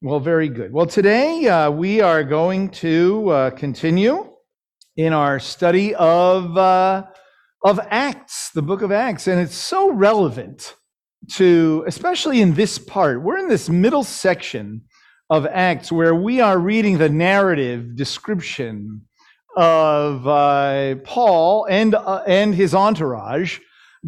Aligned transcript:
Well, 0.00 0.20
very 0.20 0.48
good. 0.48 0.72
Well, 0.72 0.86
today 0.86 1.48
uh, 1.48 1.72
we 1.72 2.00
are 2.00 2.22
going 2.22 2.68
to 2.70 3.28
uh, 3.30 3.50
continue 3.50 4.30
in 4.96 5.12
our 5.12 5.40
study 5.40 5.92
of 5.96 6.56
uh, 6.56 7.02
of 7.64 7.80
Acts, 7.90 8.50
the 8.54 8.62
book 8.62 8.82
of 8.82 8.92
Acts, 8.92 9.26
and 9.26 9.40
it's 9.40 9.56
so 9.56 9.90
relevant 9.90 10.76
to, 11.32 11.82
especially 11.88 12.40
in 12.40 12.54
this 12.54 12.78
part. 12.78 13.24
We're 13.24 13.38
in 13.38 13.48
this 13.48 13.68
middle 13.68 14.04
section 14.04 14.82
of 15.30 15.46
Acts 15.46 15.90
where 15.90 16.14
we 16.14 16.40
are 16.40 16.60
reading 16.60 16.98
the 16.98 17.08
narrative 17.08 17.96
description 17.96 19.00
of 19.56 20.28
uh, 20.28 20.94
Paul 21.02 21.66
and 21.68 21.96
uh, 21.96 22.22
and 22.24 22.54
his 22.54 22.72
entourage 22.72 23.58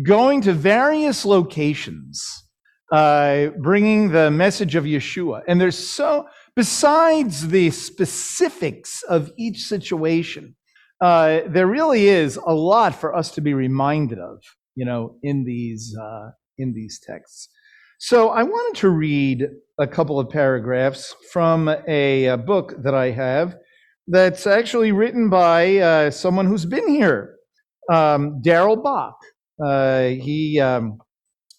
going 0.04 0.40
to 0.42 0.52
various 0.52 1.24
locations 1.24 2.44
uh, 2.90 3.48
bringing 3.58 4.10
the 4.10 4.30
message 4.30 4.74
of 4.74 4.84
Yeshua. 4.84 5.42
And 5.46 5.60
there's 5.60 5.78
so, 5.78 6.26
besides 6.56 7.48
the 7.48 7.70
specifics 7.70 9.02
of 9.04 9.30
each 9.38 9.64
situation, 9.64 10.56
uh, 11.00 11.40
there 11.46 11.66
really 11.66 12.08
is 12.08 12.36
a 12.36 12.52
lot 12.52 12.94
for 12.94 13.14
us 13.14 13.30
to 13.32 13.40
be 13.40 13.54
reminded 13.54 14.18
of, 14.18 14.42
you 14.74 14.84
know, 14.84 15.16
in 15.22 15.44
these 15.44 15.96
uh, 16.00 16.30
in 16.58 16.74
these 16.74 17.00
texts. 17.06 17.48
So 17.98 18.30
I 18.30 18.42
wanted 18.42 18.78
to 18.80 18.88
read 18.88 19.46
a 19.78 19.86
couple 19.86 20.18
of 20.18 20.30
paragraphs 20.30 21.14
from 21.32 21.68
a, 21.86 22.26
a 22.26 22.36
book 22.36 22.74
that 22.82 22.94
I 22.94 23.10
have 23.10 23.56
that's 24.08 24.46
actually 24.46 24.92
written 24.92 25.30
by 25.30 25.76
uh, 25.76 26.10
someone 26.10 26.46
who's 26.46 26.64
been 26.64 26.88
here, 26.88 27.36
um, 27.92 28.40
Darrell 28.42 28.76
Bock. 28.76 29.16
Uh, 29.62 30.08
he 30.08 30.58
um, 30.60 30.98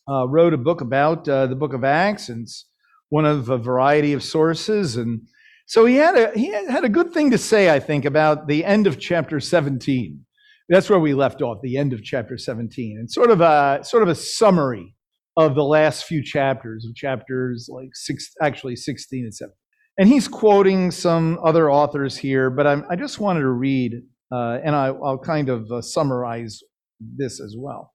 uh, 0.09 0.27
wrote 0.27 0.53
a 0.53 0.57
book 0.57 0.81
about 0.81 1.27
uh, 1.27 1.47
the 1.47 1.55
book 1.55 1.73
of 1.73 1.83
Acts, 1.83 2.29
and 2.29 2.43
it's 2.43 2.65
one 3.09 3.25
of 3.25 3.49
a 3.49 3.57
variety 3.57 4.13
of 4.13 4.23
sources. 4.23 4.95
And 4.95 5.27
so 5.65 5.85
he 5.85 5.95
had 5.95 6.15
a 6.15 6.31
he 6.37 6.47
had 6.47 6.83
a 6.83 6.89
good 6.89 7.13
thing 7.13 7.31
to 7.31 7.37
say, 7.37 7.69
I 7.69 7.79
think, 7.79 8.05
about 8.05 8.47
the 8.47 8.65
end 8.65 8.87
of 8.87 8.99
chapter 8.99 9.39
17. 9.39 10.25
That's 10.69 10.89
where 10.89 10.99
we 10.99 11.13
left 11.13 11.41
off, 11.41 11.59
the 11.61 11.77
end 11.77 11.91
of 11.91 12.03
chapter 12.03 12.37
17, 12.37 12.97
and 12.97 13.11
sort 13.11 13.31
of 13.31 13.41
a 13.41 13.81
sort 13.83 14.03
of 14.03 14.09
a 14.09 14.15
summary 14.15 14.95
of 15.37 15.55
the 15.55 15.63
last 15.63 16.05
few 16.05 16.23
chapters 16.23 16.85
of 16.85 16.95
chapters 16.95 17.69
like 17.71 17.89
six, 17.93 18.31
actually 18.41 18.75
16 18.75 19.23
and 19.23 19.33
17. 19.33 19.55
And 19.97 20.07
he's 20.07 20.27
quoting 20.27 20.91
some 20.91 21.39
other 21.43 21.69
authors 21.69 22.17
here, 22.17 22.49
but 22.49 22.65
I'm, 22.65 22.85
i 22.89 22.95
just 22.95 23.19
wanted 23.19 23.41
to 23.41 23.49
read, 23.49 24.01
uh, 24.31 24.59
and 24.63 24.75
I, 24.75 24.91
will 24.91 25.19
kind 25.19 25.49
of 25.49 25.69
uh, 25.71 25.81
summarize 25.81 26.61
this 26.99 27.39
as 27.41 27.55
well. 27.57 27.93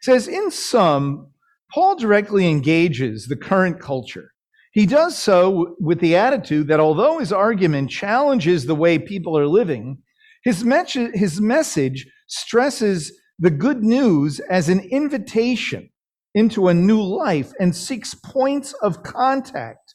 It 0.00 0.04
says, 0.04 0.28
in 0.28 0.50
sum, 0.50 1.28
Paul 1.72 1.96
directly 1.96 2.48
engages 2.48 3.26
the 3.26 3.36
current 3.36 3.80
culture. 3.80 4.32
He 4.72 4.86
does 4.86 5.16
so 5.16 5.74
with 5.80 6.00
the 6.00 6.16
attitude 6.16 6.68
that 6.68 6.80
although 6.80 7.18
his 7.18 7.32
argument 7.32 7.90
challenges 7.90 8.64
the 8.64 8.74
way 8.74 8.98
people 8.98 9.38
are 9.38 9.46
living, 9.46 9.98
his, 10.44 10.64
me- 10.64 11.10
his 11.14 11.40
message 11.40 12.06
stresses 12.26 13.12
the 13.38 13.50
good 13.50 13.82
news 13.82 14.40
as 14.40 14.68
an 14.68 14.80
invitation 14.80 15.90
into 16.34 16.68
a 16.68 16.74
new 16.74 17.02
life 17.02 17.52
and 17.60 17.74
seeks 17.74 18.14
points 18.14 18.72
of 18.82 19.02
contact 19.02 19.94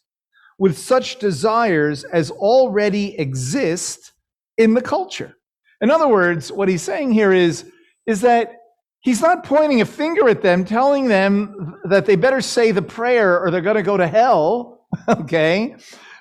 with 0.60 0.78
such 0.78 1.20
desires 1.20 2.04
as 2.06 2.32
already 2.32 3.18
exist 3.20 4.14
in 4.58 4.74
the 4.74 4.82
culture. 4.82 5.34
In 5.82 5.92
other 5.92 6.08
words, 6.08 6.52
what 6.52 6.70
he's 6.70 6.82
saying 6.82 7.12
here 7.12 7.32
is, 7.32 7.70
is 8.06 8.22
that 8.22 8.54
He's 9.02 9.22
not 9.22 9.44
pointing 9.44 9.82
a 9.82 9.86
finger 9.86 10.28
at 10.28 10.42
them, 10.42 10.66
telling 10.66 11.08
them 11.08 11.80
that 11.86 12.06
they 12.06 12.16
better 12.16 12.42
say 12.42 12.72
the 12.72 12.82
prayer 12.82 13.40
or 13.40 13.52
they're 13.52 13.62
going 13.62 13.78
to 13.78 13.84
go 13.84 13.98
to 13.98 14.08
hell, 14.08 14.88
okay? 15.10 15.76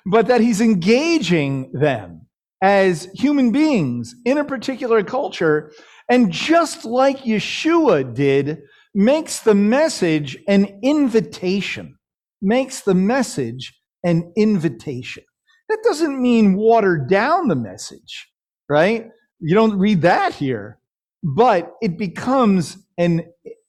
But 0.05 0.27
that 0.27 0.41
he's 0.41 0.61
engaging 0.61 1.71
them 1.73 2.27
as 2.61 3.09
human 3.13 3.51
beings 3.51 4.15
in 4.25 4.37
a 4.37 4.45
particular 4.45 5.03
culture. 5.03 5.71
And 6.09 6.31
just 6.31 6.85
like 6.85 7.19
Yeshua 7.19 8.13
did, 8.13 8.61
makes 8.93 9.41
the 9.41 9.55
message 9.55 10.37
an 10.47 10.79
invitation, 10.81 11.97
makes 12.41 12.81
the 12.81 12.95
message 12.95 13.73
an 14.03 14.31
invitation. 14.37 15.23
That 15.67 15.79
doesn't 15.83 16.21
mean 16.21 16.55
water 16.55 16.97
down 16.97 17.49
the 17.49 17.55
message, 17.55 18.29
right? 18.69 19.09
You 19.39 19.53
don't 19.53 19.77
read 19.77 20.03
that 20.03 20.33
here 20.33 20.79
but 21.23 21.73
it 21.81 21.97
becomes 21.97 22.77
an, 22.97 23.23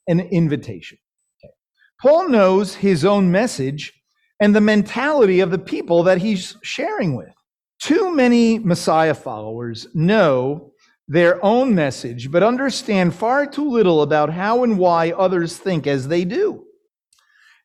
an 0.07 0.21
invitation. 0.21 0.99
Okay. 1.43 1.53
Paul 2.01 2.29
knows 2.29 2.75
his 2.75 3.05
own 3.05 3.31
message 3.31 3.93
and 4.41 4.55
the 4.55 4.61
mentality 4.61 5.41
of 5.41 5.51
the 5.51 5.59
people 5.59 6.03
that 6.05 6.19
he's 6.19 6.57
sharing 6.63 7.17
with. 7.17 7.35
Too 7.81 8.15
many 8.15 8.59
Messiah 8.59 9.15
followers 9.15 9.87
know 9.95 10.73
their 11.09 11.43
own 11.45 11.75
message, 11.75 12.31
but 12.31 12.43
understand 12.43 13.15
far 13.15 13.47
too 13.47 13.69
little 13.69 14.03
about 14.03 14.31
how 14.31 14.63
and 14.63 14.79
why 14.79 15.13
others 15.13 15.57
think 15.57 15.87
as 15.87 16.09
they 16.09 16.25
do. 16.25 16.65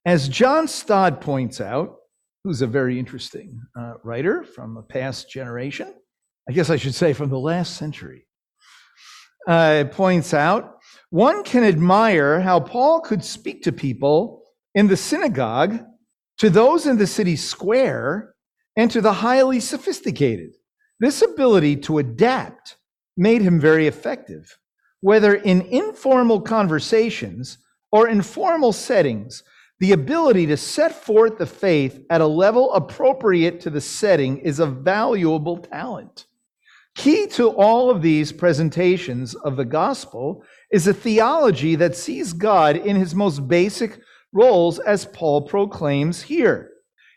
As 0.05 0.29
John 0.29 0.67
Stott 0.67 1.21
points 1.21 1.59
out, 1.59 1.95
who's 2.43 2.61
a 2.61 2.67
very 2.67 2.99
interesting 2.99 3.61
uh, 3.77 3.93
writer 4.03 4.43
from 4.43 4.77
a 4.77 4.83
past 4.83 5.29
generation, 5.29 5.93
I 6.47 6.53
guess 6.53 6.69
I 6.69 6.75
should 6.75 6.95
say 6.95 7.13
from 7.13 7.29
the 7.29 7.39
last 7.39 7.77
century, 7.77 8.25
uh, 9.47 9.85
points 9.91 10.33
out, 10.33 10.79
one 11.09 11.43
can 11.43 11.63
admire 11.63 12.39
how 12.39 12.59
Paul 12.59 13.01
could 13.01 13.23
speak 13.23 13.63
to 13.63 13.71
people 13.71 14.43
in 14.75 14.87
the 14.87 14.97
synagogue, 14.97 15.79
to 16.39 16.49
those 16.49 16.87
in 16.87 16.97
the 16.97 17.07
city 17.07 17.35
square, 17.35 18.33
and 18.75 18.89
to 18.91 19.01
the 19.01 19.13
highly 19.13 19.59
sophisticated. 19.59 20.51
This 20.99 21.21
ability 21.21 21.77
to 21.77 21.99
adapt 21.99 22.77
made 23.17 23.41
him 23.41 23.59
very 23.59 23.87
effective, 23.87 24.57
whether 25.01 25.35
in 25.35 25.61
informal 25.61 26.41
conversations 26.41 27.57
or 27.91 28.07
informal 28.07 28.73
settings. 28.73 29.43
The 29.79 29.91
ability 29.91 30.47
to 30.47 30.57
set 30.57 30.93
forth 30.93 31.37
the 31.37 31.45
faith 31.45 31.99
at 32.09 32.21
a 32.21 32.27
level 32.27 32.73
appropriate 32.73 33.59
to 33.61 33.69
the 33.69 33.81
setting 33.81 34.37
is 34.37 34.59
a 34.59 34.65
valuable 34.65 35.57
talent. 35.57 36.25
Key 36.95 37.25
to 37.27 37.49
all 37.49 37.89
of 37.89 38.01
these 38.01 38.31
presentations 38.31 39.33
of 39.35 39.55
the 39.55 39.65
gospel 39.65 40.43
is 40.71 40.87
a 40.87 40.93
theology 40.93 41.75
that 41.75 41.95
sees 41.95 42.33
God 42.33 42.75
in 42.75 42.95
his 42.95 43.15
most 43.15 43.47
basic 43.47 43.99
roles, 44.31 44.79
as 44.79 45.05
Paul 45.05 45.41
proclaims 45.41 46.21
here. 46.23 46.69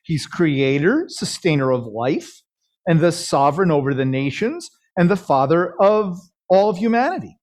He's 0.03 0.27
creator, 0.27 1.07
sustainer 1.09 1.71
of 1.73 1.87
life, 1.87 2.43
and 2.87 3.01
the 3.01 3.13
sovereign 3.13 3.71
over 3.71 3.93
the 3.93 4.05
nations, 4.05 4.71
and 4.97 5.11
the 5.11 5.17
father 5.17 5.75
of 5.81 6.19
all 6.49 6.71
of 6.71 6.79
humanity. 6.79 7.39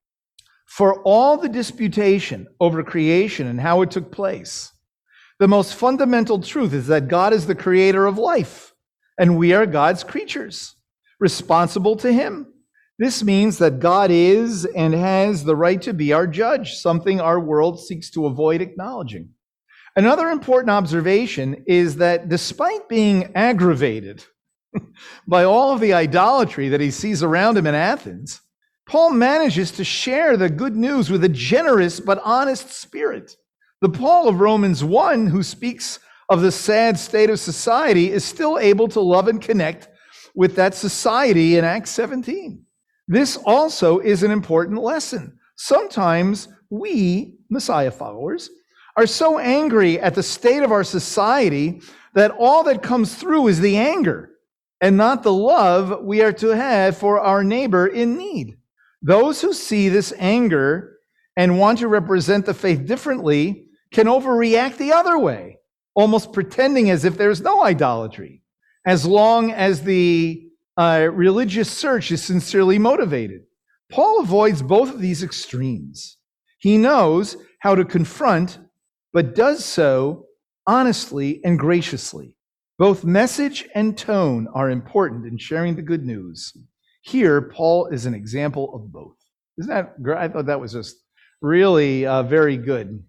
For 0.66 1.04
all 1.04 1.38
the 1.38 1.50
disputation 1.50 2.48
over 2.60 2.84
creation 2.84 3.46
and 3.48 3.62
how 3.62 3.84
it 3.84 3.92
took 3.92 4.12
place, 4.12 4.72
the 5.40 5.48
most 5.48 5.76
fundamental 5.76 6.40
truth 6.40 6.74
is 6.74 6.88
that 6.88 7.10
God 7.10 7.32
is 7.32 7.46
the 7.46 7.56
creator 7.56 8.08
of 8.08 8.18
life, 8.18 8.74
and 9.20 9.38
we 9.38 9.54
are 9.54 9.68
God's 9.68 10.04
creatures 10.04 10.76
responsible 11.23 11.95
to 11.95 12.11
Him. 12.11 12.53
This 13.00 13.23
means 13.23 13.57
that 13.57 13.79
God 13.79 14.11
is 14.11 14.66
and 14.66 14.94
has 14.94 15.44
the 15.44 15.56
right 15.56 15.81
to 15.81 15.94
be 15.94 16.13
our 16.13 16.28
judge, 16.28 16.73
something 16.73 17.19
our 17.19 17.39
world 17.39 17.79
seeks 17.79 18.11
to 18.11 18.28
avoid 18.28 18.61
acknowledging. 18.61 19.29
Another 19.95 20.29
important 20.29 20.69
observation 20.69 21.63
is 21.66 21.95
that 21.95 22.28
despite 22.28 22.89
being 22.89 23.31
aggravated 23.35 24.23
by 25.28 25.44
all 25.44 25.73
of 25.73 25.79
the 25.79 25.94
idolatry 25.94 26.69
that 26.69 26.81
he 26.81 26.91
sees 26.91 27.23
around 27.23 27.57
him 27.57 27.67
in 27.67 27.73
Athens, 27.73 28.41
Paul 28.85 29.11
manages 29.11 29.72
to 29.72 29.84
share 29.84 30.35
the 30.35 30.50
good 30.50 30.75
news 30.75 31.09
with 31.09 31.23
a 31.23 31.29
generous 31.29 32.00
but 32.00 32.22
honest 32.23 32.69
spirit. 32.73 33.38
The 33.81 33.90
Paul 33.90 34.28
of 34.28 34.41
Romans 34.41 34.84
1, 34.84 35.28
who 35.28 35.41
speaks 35.41 36.00
of 36.28 36.41
the 36.41 36.51
sad 36.51 37.00
state 37.00 37.29
of 37.29 37.40
society, 37.40 38.11
is 38.11 38.25
still 38.25 38.59
able 38.59 38.88
to 38.90 39.00
love 39.00 39.28
and 39.29 39.41
connect 39.41 39.87
with 40.35 40.56
that 40.56 40.76
society 40.76 41.58
in 41.58 41.66
Acts 41.66 41.91
17. 41.91 42.64
This 43.08 43.38
also 43.38 44.00
is 44.00 44.24
an 44.24 44.32
important 44.32 44.82
lesson. 44.82 45.38
Sometimes 45.56 46.47
we, 46.70 47.35
Messiah 47.50 47.91
followers, 47.91 48.50
are 48.96 49.08
so 49.08 49.40
angry 49.40 50.00
at 50.00 50.16
the 50.16 50.24
state 50.24 50.64
of 50.64 50.72
our 50.72 50.84
society 50.84 51.82
that 52.14 52.32
all 52.32 52.64
that 52.64 52.84
comes 52.84 53.16
through 53.16 53.47
is 53.47 53.59
the 53.59 53.78
anger 53.78 54.32
and 54.82 54.97
not 54.97 55.24
the 55.24 55.34
love 55.34 56.03
we 56.03 56.22
are 56.22 56.34
to 56.34 56.50
have 56.50 56.97
for 56.97 57.20
our 57.20 57.44
neighbor 57.44 57.88
in 57.88 58.18
need. 58.18 58.58
Those 59.02 59.41
who 59.41 59.53
see 59.53 59.90
this 59.90 60.14
anger 60.18 60.97
and 61.36 61.59
want 61.59 61.79
to 61.79 61.88
represent 61.88 62.46
the 62.46 62.53
faith 62.53 62.86
differently 62.86 63.68
can 63.91 64.08
overreact 64.08 64.78
the 64.78 64.94
other 64.94 65.18
way, 65.18 65.59
almost 65.96 66.34
pretending 66.34 66.90
as 66.90 67.06
if 67.06 67.18
there's 67.18 67.41
no 67.41 67.64
idolatry 67.64 68.42
as 68.85 69.06
long 69.06 69.52
as 69.52 69.84
the 69.84 70.47
uh, 70.78 71.08
religious 71.12 71.70
search 71.70 72.12
is 72.12 72.24
sincerely 72.24 72.80
motivated. 72.80 73.41
Paul 73.90 74.22
avoids 74.22 74.62
both 74.62 74.90
of 74.90 75.00
these 75.00 75.24
extremes. 75.24 76.18
He 76.59 76.78
knows 76.78 77.38
how 77.59 77.76
to 77.76 77.85
confront, 77.85 78.59
but 79.12 79.35
does 79.35 79.64
so 79.64 80.26
honestly 80.66 81.41
and 81.44 81.59
graciously. 81.59 82.38
Both 82.80 83.03
message 83.03 83.68
and 83.76 83.97
tone 83.97 84.47
are 84.53 84.70
important 84.70 85.28
in 85.28 85.38
sharing 85.38 85.76
the 85.76 85.82
good 85.82 86.06
news. 86.06 86.53
Here, 87.02 87.41
Paul 87.41 87.88
is 87.88 88.06
an 88.06 88.14
example 88.14 88.74
of 88.74 88.91
both. 88.91 89.16
Isn't 89.58 89.72
that 89.72 90.02
great? 90.02 90.18
I 90.18 90.28
thought 90.28 90.47
that 90.47 90.59
was 90.59 90.74
just 90.74 90.96
really 91.41 92.06
uh, 92.06 92.24
very 92.24 92.58
good. 92.58 93.03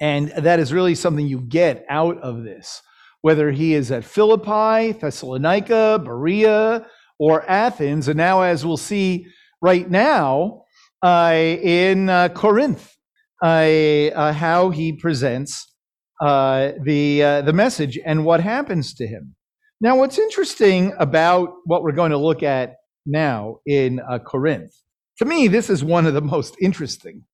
And 0.00 0.28
that 0.30 0.58
is 0.58 0.72
really 0.72 0.94
something 0.94 1.26
you 1.26 1.40
get 1.40 1.86
out 1.88 2.18
of 2.18 2.42
this. 2.42 2.82
Whether 3.22 3.50
he 3.50 3.74
is 3.74 3.90
at 3.90 4.04
Philippi, 4.04 4.92
Thessalonica, 4.92 6.00
Berea, 6.04 6.86
or 7.18 7.48
Athens, 7.48 8.08
and 8.08 8.16
now, 8.16 8.42
as 8.42 8.64
we'll 8.64 8.76
see 8.76 9.26
right 9.60 9.90
now, 9.90 10.64
uh, 11.02 11.32
in 11.34 12.08
uh, 12.08 12.28
Corinth, 12.28 12.96
uh, 13.42 14.32
how 14.32 14.70
he 14.70 14.92
presents 14.92 15.72
uh, 16.20 16.72
the, 16.82 17.22
uh, 17.22 17.42
the 17.42 17.52
message 17.52 17.98
and 18.04 18.24
what 18.24 18.40
happens 18.40 18.94
to 18.94 19.06
him. 19.06 19.34
Now, 19.80 19.98
what's 19.98 20.18
interesting 20.18 20.94
about 20.98 21.52
what 21.64 21.82
we're 21.82 21.92
going 21.92 22.12
to 22.12 22.18
look 22.18 22.42
at 22.42 22.76
now 23.04 23.58
in 23.66 24.00
uh, 24.00 24.18
Corinth, 24.20 24.72
to 25.18 25.24
me, 25.24 25.48
this 25.48 25.68
is 25.68 25.84
one 25.84 26.06
of 26.06 26.14
the 26.14 26.22
most 26.22 26.56
interesting 26.60 27.24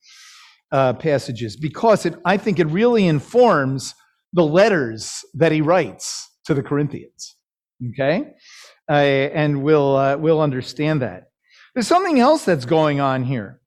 uh, 0.73 0.95
passages 0.95 1.57
because 1.57 2.07
it, 2.07 2.15
I 2.25 2.37
think 2.37 2.59
it 2.59 2.67
really 2.67 3.07
informs 3.07 3.95
the 4.33 4.45
letters 4.45 5.25
that 5.35 5.53
he 5.53 5.61
writes 5.61 6.31
to 6.47 6.55
the 6.55 6.63
Corinthians. 6.63 7.37
Okay? 7.91 8.33
Uh, 8.89 8.93
and 8.93 9.63
we'll, 9.63 9.97
uh, 9.97 10.17
we'll 10.17 10.41
understand 10.41 11.03
that. 11.03 11.31
There's 11.75 11.89
something 11.89 12.21
else 12.21 12.45
that's 12.45 12.65
going 12.65 13.01
on 13.01 13.25
here. 13.25 13.61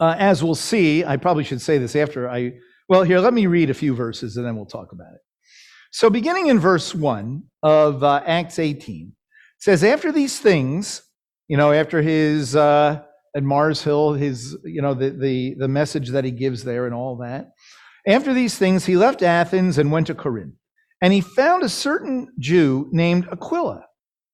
as 0.00 0.42
we'll 0.42 0.54
see, 0.54 1.04
I 1.04 1.16
probably 1.16 1.44
should 1.44 1.60
say 1.60 1.78
this 1.78 1.96
after 1.96 2.28
I 2.28 2.54
well, 2.90 3.04
here, 3.04 3.20
let 3.20 3.34
me 3.34 3.46
read 3.46 3.70
a 3.70 3.74
few 3.74 3.94
verses 3.94 4.36
and 4.36 4.44
then 4.44 4.56
we'll 4.56 4.66
talk 4.66 4.90
about 4.90 5.12
it. 5.14 5.20
So, 5.92 6.10
beginning 6.10 6.48
in 6.48 6.58
verse 6.58 6.92
1 6.92 7.40
of 7.62 8.02
uh, 8.02 8.20
Acts 8.26 8.58
18, 8.58 9.12
says, 9.60 9.84
After 9.84 10.10
these 10.10 10.40
things, 10.40 11.00
you 11.46 11.56
know, 11.56 11.70
after 11.70 12.02
his, 12.02 12.56
uh, 12.56 13.00
at 13.36 13.44
Mars 13.44 13.84
Hill, 13.84 14.14
his, 14.14 14.58
you 14.64 14.82
know, 14.82 14.94
the, 14.94 15.10
the, 15.10 15.54
the 15.56 15.68
message 15.68 16.08
that 16.08 16.24
he 16.24 16.32
gives 16.32 16.64
there 16.64 16.86
and 16.86 16.92
all 16.92 17.18
that, 17.18 17.52
after 18.06 18.32
these 18.34 18.56
things, 18.56 18.86
he 18.86 18.96
left 18.96 19.22
Athens 19.22 19.78
and 19.78 19.92
went 19.92 20.06
to 20.08 20.14
Corinth. 20.14 20.54
And 21.02 21.12
he 21.12 21.20
found 21.20 21.62
a 21.62 21.68
certain 21.68 22.28
Jew 22.38 22.88
named 22.92 23.26
Aquila, 23.32 23.84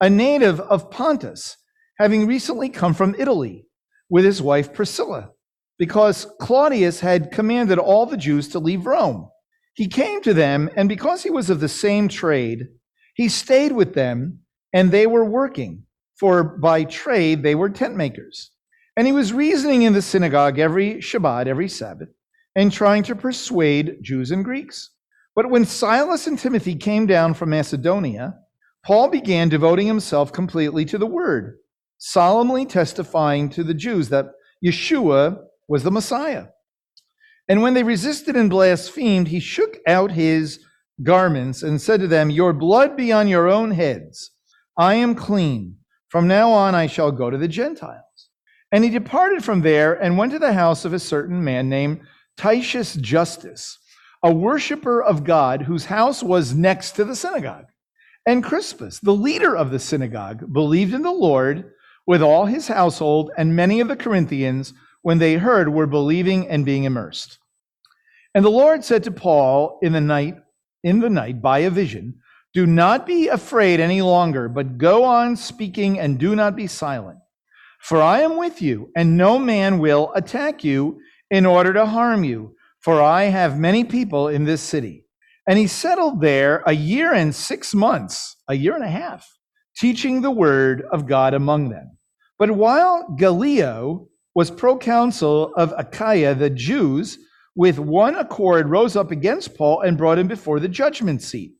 a 0.00 0.10
native 0.10 0.60
of 0.60 0.90
Pontus, 0.90 1.56
having 1.98 2.26
recently 2.26 2.68
come 2.68 2.94
from 2.94 3.14
Italy 3.18 3.66
with 4.10 4.24
his 4.24 4.42
wife 4.42 4.72
Priscilla 4.72 5.30
because 5.78 6.26
Claudius 6.40 7.00
had 7.00 7.30
commanded 7.30 7.78
all 7.78 8.06
the 8.06 8.16
Jews 8.16 8.48
to 8.48 8.58
leave 8.58 8.86
Rome. 8.86 9.28
He 9.74 9.88
came 9.88 10.22
to 10.22 10.32
them, 10.32 10.70
and 10.74 10.88
because 10.88 11.22
he 11.22 11.30
was 11.30 11.50
of 11.50 11.60
the 11.60 11.68
same 11.68 12.08
trade, 12.08 12.68
he 13.14 13.28
stayed 13.28 13.72
with 13.72 13.94
them, 13.94 14.40
and 14.72 14.90
they 14.90 15.06
were 15.06 15.24
working, 15.24 15.84
for 16.18 16.42
by 16.42 16.84
trade 16.84 17.42
they 17.42 17.54
were 17.54 17.68
tent 17.68 17.94
makers. 17.94 18.50
And 18.96 19.06
he 19.06 19.12
was 19.12 19.32
reasoning 19.32 19.82
in 19.82 19.92
the 19.92 20.00
synagogue 20.00 20.58
every 20.58 20.96
Shabbat, 20.96 21.46
every 21.46 21.68
Sabbath, 21.68 22.08
and 22.56 22.72
trying 22.72 23.04
to 23.04 23.14
persuade 23.14 23.98
Jews 24.02 24.32
and 24.32 24.44
Greeks. 24.44 24.90
But 25.36 25.50
when 25.50 25.66
Silas 25.66 26.26
and 26.26 26.38
Timothy 26.38 26.74
came 26.74 27.06
down 27.06 27.34
from 27.34 27.50
Macedonia, 27.50 28.34
Paul 28.84 29.08
began 29.08 29.48
devoting 29.48 29.86
himself 29.86 30.32
completely 30.32 30.84
to 30.86 30.98
the 30.98 31.06
word, 31.06 31.58
solemnly 31.98 32.64
testifying 32.64 33.50
to 33.50 33.62
the 33.62 33.74
Jews 33.74 34.08
that 34.08 34.26
Yeshua 34.64 35.38
was 35.68 35.82
the 35.82 35.90
Messiah. 35.90 36.46
And 37.48 37.62
when 37.62 37.74
they 37.74 37.82
resisted 37.82 38.34
and 38.34 38.48
blasphemed, 38.48 39.28
he 39.28 39.38
shook 39.38 39.78
out 39.86 40.10
his 40.10 40.60
garments 41.02 41.62
and 41.62 41.80
said 41.80 42.00
to 42.00 42.08
them, 42.08 42.30
Your 42.30 42.52
blood 42.52 42.96
be 42.96 43.12
on 43.12 43.28
your 43.28 43.48
own 43.48 43.72
heads. 43.72 44.30
I 44.78 44.94
am 44.94 45.14
clean. 45.14 45.76
From 46.08 46.26
now 46.26 46.50
on 46.50 46.74
I 46.74 46.86
shall 46.86 47.12
go 47.12 47.28
to 47.28 47.36
the 47.36 47.48
Gentiles. 47.48 48.00
And 48.72 48.82
he 48.82 48.90
departed 48.90 49.44
from 49.44 49.60
there 49.60 49.94
and 49.94 50.16
went 50.16 50.32
to 50.32 50.38
the 50.38 50.52
house 50.52 50.84
of 50.84 50.92
a 50.92 50.98
certain 50.98 51.44
man 51.44 51.68
named 51.68 52.00
Titius 52.36 52.94
Justus, 52.94 53.78
a 54.22 54.32
worshiper 54.32 55.02
of 55.02 55.24
God 55.24 55.62
whose 55.62 55.86
house 55.86 56.22
was 56.22 56.54
next 56.54 56.92
to 56.92 57.04
the 57.04 57.16
synagogue. 57.16 57.66
And 58.26 58.42
Crispus, 58.42 58.98
the 59.00 59.14
leader 59.14 59.56
of 59.56 59.70
the 59.70 59.78
synagogue, 59.78 60.52
believed 60.52 60.94
in 60.94 61.02
the 61.02 61.10
Lord 61.10 61.72
with 62.06 62.22
all 62.22 62.46
his 62.46 62.68
household, 62.68 63.30
and 63.36 63.56
many 63.56 63.80
of 63.80 63.88
the 63.88 63.96
Corinthians 63.96 64.72
when 65.06 65.18
they 65.18 65.34
heard, 65.34 65.68
were 65.68 65.86
believing 65.86 66.48
and 66.48 66.64
being 66.64 66.82
immersed. 66.82 67.38
And 68.34 68.44
the 68.44 68.50
Lord 68.50 68.84
said 68.84 69.04
to 69.04 69.12
Paul 69.12 69.78
in 69.80 69.92
the 69.92 70.00
night, 70.00 70.34
in 70.82 70.98
the 70.98 71.08
night 71.08 71.40
by 71.40 71.60
a 71.60 71.70
vision, 71.70 72.16
do 72.52 72.66
not 72.66 73.06
be 73.06 73.28
afraid 73.28 73.78
any 73.78 74.02
longer, 74.02 74.48
but 74.48 74.78
go 74.78 75.04
on 75.04 75.36
speaking 75.36 76.00
and 76.00 76.18
do 76.18 76.34
not 76.34 76.56
be 76.56 76.66
silent. 76.66 77.20
For 77.78 78.02
I 78.02 78.22
am 78.22 78.36
with 78.36 78.60
you, 78.60 78.90
and 78.96 79.16
no 79.16 79.38
man 79.38 79.78
will 79.78 80.10
attack 80.16 80.64
you 80.64 80.98
in 81.30 81.46
order 81.46 81.72
to 81.72 81.86
harm 81.86 82.24
you, 82.24 82.54
for 82.80 83.00
I 83.02 83.24
have 83.24 83.58
many 83.58 83.84
people 83.84 84.28
in 84.28 84.44
this 84.44 84.62
city. 84.62 85.04
And 85.48 85.58
he 85.58 85.66
settled 85.66 86.20
there 86.20 86.62
a 86.66 86.72
year 86.72 87.12
and 87.12 87.34
six 87.34 87.74
months, 87.74 88.36
a 88.48 88.54
year 88.54 88.74
and 88.74 88.84
a 88.84 88.88
half, 88.88 89.28
teaching 89.76 90.20
the 90.20 90.30
word 90.30 90.82
of 90.90 91.06
God 91.06 91.34
among 91.34 91.68
them. 91.68 91.98
But 92.38 92.50
while 92.50 93.14
Gallio 93.16 94.08
was 94.34 94.50
proconsul 94.50 95.54
of 95.54 95.72
Achaia, 95.76 96.34
the 96.34 96.50
Jews, 96.50 97.18
with 97.54 97.78
one 97.78 98.16
accord 98.16 98.68
rose 98.68 98.94
up 98.94 99.10
against 99.10 99.56
Paul 99.56 99.80
and 99.80 99.96
brought 99.96 100.18
him 100.18 100.28
before 100.28 100.60
the 100.60 100.68
judgment 100.68 101.22
seat, 101.22 101.54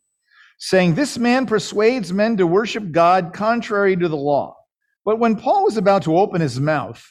saying, 0.59 0.95
This 0.95 1.17
man 1.17 1.47
persuades 1.47 2.13
men 2.13 2.37
to 2.37 2.47
worship 2.47 2.93
God 2.93 3.33
contrary 3.33 3.97
to 3.97 4.09
the 4.09 4.17
law. 4.17 4.55
But 5.05 5.19
when 5.19 5.37
Paul 5.37 5.65
was 5.65 5.77
about 5.77 6.03
to 6.03 6.19
open 6.19 6.41
his 6.41 6.61
mouth, 6.61 7.03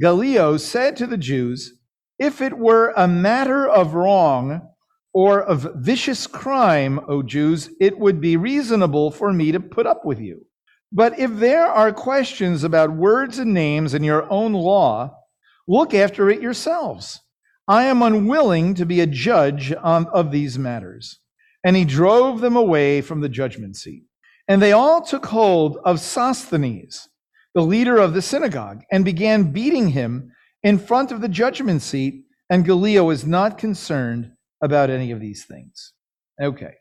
Gallio 0.00 0.56
said 0.56 0.96
to 0.96 1.06
the 1.06 1.18
Jews, 1.18 1.74
If 2.22 2.40
it 2.40 2.56
were 2.56 2.92
a 2.96 3.08
matter 3.08 3.68
of 3.68 3.94
wrong 3.94 4.68
or 5.12 5.42
of 5.42 5.74
vicious 5.74 6.28
crime, 6.28 7.00
O 7.08 7.20
Jews, 7.20 7.68
it 7.80 7.98
would 7.98 8.20
be 8.20 8.36
reasonable 8.36 9.10
for 9.10 9.32
me 9.32 9.50
to 9.50 9.58
put 9.58 9.88
up 9.88 10.04
with 10.04 10.20
you. 10.20 10.46
But 10.92 11.18
if 11.18 11.32
there 11.40 11.66
are 11.66 11.90
questions 11.92 12.62
about 12.62 12.92
words 12.94 13.40
and 13.40 13.52
names 13.52 13.92
in 13.92 14.04
your 14.04 14.30
own 14.30 14.52
law, 14.52 15.18
look 15.66 15.94
after 15.94 16.30
it 16.30 16.40
yourselves. 16.40 17.18
I 17.66 17.86
am 17.86 18.02
unwilling 18.02 18.74
to 18.74 18.86
be 18.86 19.00
a 19.00 19.06
judge 19.08 19.72
on, 19.82 20.06
of 20.06 20.30
these 20.30 20.56
matters. 20.56 21.18
And 21.64 21.74
he 21.74 21.84
drove 21.84 22.40
them 22.40 22.54
away 22.54 23.00
from 23.00 23.20
the 23.20 23.28
judgment 23.28 23.74
seat. 23.74 24.04
And 24.46 24.62
they 24.62 24.70
all 24.70 25.02
took 25.02 25.26
hold 25.26 25.78
of 25.84 25.98
Sosthenes, 25.98 27.08
the 27.52 27.62
leader 27.62 27.98
of 27.98 28.14
the 28.14 28.22
synagogue, 28.22 28.82
and 28.92 29.04
began 29.04 29.50
beating 29.50 29.88
him 29.88 30.31
in 30.62 30.78
front 30.78 31.12
of 31.12 31.20
the 31.20 31.28
judgment 31.28 31.82
seat. 31.82 32.24
And 32.50 32.64
Gallio 32.64 33.10
is 33.10 33.24
not 33.24 33.58
concerned 33.58 34.32
about 34.62 34.90
any 34.90 35.10
of 35.10 35.20
these 35.20 35.44
things. 35.44 35.92
Okay. 36.40 36.74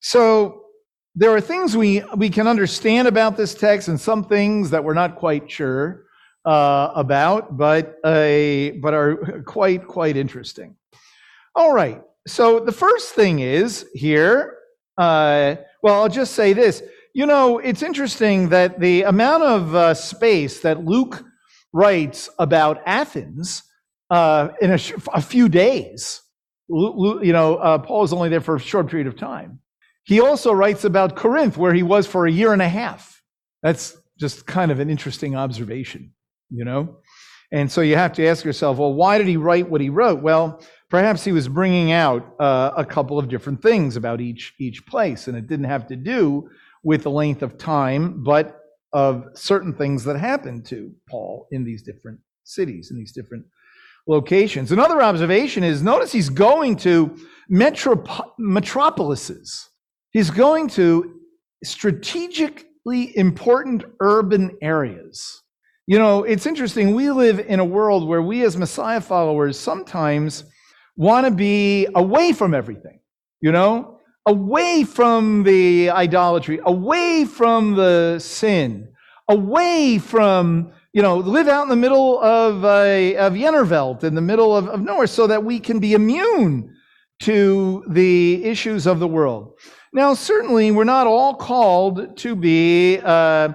So 0.00 0.64
there 1.14 1.30
are 1.30 1.40
things 1.40 1.76
we, 1.76 2.02
we 2.16 2.30
can 2.30 2.46
understand 2.46 3.08
about 3.08 3.36
this 3.36 3.54
text 3.54 3.88
and 3.88 4.00
some 4.00 4.24
things 4.24 4.70
that 4.70 4.82
we're 4.82 4.94
not 4.94 5.16
quite 5.16 5.50
sure 5.50 6.04
uh, 6.44 6.90
about, 6.94 7.56
but, 7.56 7.96
uh, 8.04 8.70
but 8.80 8.94
are 8.94 9.42
quite, 9.46 9.86
quite 9.86 10.16
interesting. 10.16 10.76
All 11.54 11.72
right. 11.72 12.00
So 12.26 12.60
the 12.60 12.72
first 12.72 13.14
thing 13.14 13.40
is 13.40 13.86
here, 13.94 14.56
uh, 14.96 15.56
well, 15.82 16.02
I'll 16.02 16.08
just 16.08 16.34
say 16.34 16.52
this. 16.52 16.82
You 17.14 17.26
know, 17.26 17.58
it's 17.58 17.82
interesting 17.82 18.48
that 18.50 18.80
the 18.80 19.02
amount 19.02 19.42
of 19.42 19.74
uh, 19.74 19.94
space 19.94 20.60
that 20.60 20.84
Luke 20.84 21.24
writes 21.72 22.28
about 22.38 22.82
Athens 22.86 23.62
uh, 24.10 24.48
in 24.60 24.70
a, 24.70 24.78
a, 25.14 25.22
few 25.22 25.48
days, 25.48 26.20
you 26.68 27.32
know, 27.32 27.56
uh, 27.56 27.78
Paul 27.78 28.04
is 28.04 28.12
only 28.12 28.28
there 28.28 28.40
for 28.40 28.56
a 28.56 28.60
short 28.60 28.88
period 28.88 29.06
of 29.06 29.16
time. 29.16 29.60
He 30.04 30.20
also 30.20 30.52
writes 30.52 30.84
about 30.84 31.16
Corinth, 31.16 31.56
where 31.56 31.72
he 31.72 31.82
was 31.82 32.06
for 32.06 32.26
a 32.26 32.30
year 32.30 32.52
and 32.52 32.60
a 32.60 32.68
half. 32.68 33.22
That's 33.62 33.96
just 34.18 34.46
kind 34.46 34.70
of 34.70 34.80
an 34.80 34.90
interesting 34.90 35.34
observation, 35.36 36.12
you 36.50 36.64
know? 36.64 36.98
And 37.52 37.70
so 37.70 37.82
you 37.82 37.96
have 37.96 38.14
to 38.14 38.26
ask 38.26 38.44
yourself, 38.44 38.78
well, 38.78 38.94
why 38.94 39.18
did 39.18 39.26
he 39.26 39.36
write 39.36 39.68
what 39.68 39.80
he 39.80 39.90
wrote? 39.90 40.22
Well, 40.22 40.62
perhaps 40.88 41.22
he 41.24 41.32
was 41.32 41.48
bringing 41.48 41.92
out 41.92 42.34
uh, 42.40 42.72
a 42.76 42.84
couple 42.84 43.18
of 43.18 43.28
different 43.28 43.62
things 43.62 43.96
about 43.96 44.20
each, 44.20 44.54
each 44.58 44.86
place, 44.86 45.28
and 45.28 45.36
it 45.36 45.46
didn't 45.46 45.66
have 45.66 45.86
to 45.88 45.96
do 45.96 46.48
with 46.82 47.02
the 47.02 47.10
length 47.10 47.42
of 47.42 47.58
time, 47.58 48.22
but 48.24 48.61
of 48.92 49.26
certain 49.34 49.72
things 49.72 50.04
that 50.04 50.16
happened 50.16 50.66
to 50.66 50.92
Paul 51.08 51.46
in 51.50 51.64
these 51.64 51.82
different 51.82 52.20
cities, 52.44 52.90
in 52.90 52.98
these 52.98 53.12
different 53.12 53.44
locations. 54.06 54.72
Another 54.72 55.02
observation 55.02 55.62
is 55.62 55.82
notice 55.82 56.12
he's 56.12 56.28
going 56.28 56.76
to 56.76 57.16
metrop- 57.50 58.30
metropolises. 58.38 59.68
He's 60.10 60.30
going 60.30 60.68
to 60.70 61.20
strategically 61.64 63.16
important 63.16 63.84
urban 64.00 64.56
areas. 64.60 65.42
You 65.86 65.98
know, 65.98 66.24
it's 66.24 66.46
interesting. 66.46 66.94
We 66.94 67.10
live 67.10 67.40
in 67.40 67.60
a 67.60 67.64
world 67.64 68.06
where 68.06 68.22
we, 68.22 68.44
as 68.44 68.56
Messiah 68.56 69.00
followers, 69.00 69.58
sometimes 69.58 70.44
want 70.96 71.26
to 71.26 71.32
be 71.32 71.88
away 71.94 72.32
from 72.32 72.54
everything. 72.54 73.00
You 73.40 73.52
know, 73.52 73.98
away 74.26 74.84
from 74.84 75.42
the 75.42 75.90
idolatry, 75.90 76.60
away 76.64 77.24
from 77.24 77.74
the 77.74 78.18
sin, 78.18 78.88
away 79.28 79.98
from, 79.98 80.72
you 80.92 81.02
know, 81.02 81.16
live 81.16 81.48
out 81.48 81.64
in 81.64 81.68
the 81.68 81.76
middle 81.76 82.20
of, 82.20 82.64
uh, 82.64 83.18
of 83.18 83.32
Jennerveld, 83.34 84.04
in 84.04 84.14
the 84.14 84.20
middle 84.20 84.56
of, 84.56 84.68
of 84.68 84.80
nowhere, 84.80 85.06
so 85.06 85.26
that 85.26 85.44
we 85.44 85.58
can 85.58 85.80
be 85.80 85.94
immune 85.94 86.74
to 87.20 87.84
the 87.88 88.44
issues 88.44 88.86
of 88.86 88.98
the 88.98 89.06
world. 89.06 89.54
Now, 89.92 90.14
certainly, 90.14 90.70
we're 90.70 90.84
not 90.84 91.06
all 91.06 91.34
called 91.34 92.16
to 92.18 92.34
be 92.34 92.98
uh, 93.02 93.52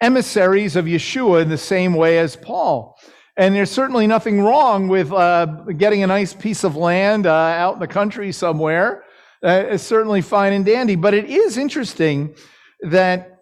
emissaries 0.00 0.76
of 0.76 0.84
Yeshua 0.84 1.42
in 1.42 1.48
the 1.48 1.58
same 1.58 1.94
way 1.94 2.18
as 2.18 2.36
Paul. 2.36 2.98
And 3.36 3.54
there's 3.54 3.70
certainly 3.70 4.06
nothing 4.06 4.40
wrong 4.42 4.88
with 4.88 5.12
uh, 5.12 5.46
getting 5.76 6.02
a 6.02 6.06
nice 6.08 6.34
piece 6.34 6.64
of 6.64 6.76
land 6.76 7.26
uh, 7.26 7.32
out 7.32 7.74
in 7.74 7.80
the 7.80 7.86
country 7.86 8.32
somewhere. 8.32 9.04
Uh, 9.44 9.64
it's 9.70 9.84
certainly 9.84 10.20
fine 10.20 10.52
and 10.52 10.64
dandy. 10.64 10.96
But 10.96 11.14
it 11.14 11.26
is 11.26 11.56
interesting 11.56 12.34
that 12.82 13.38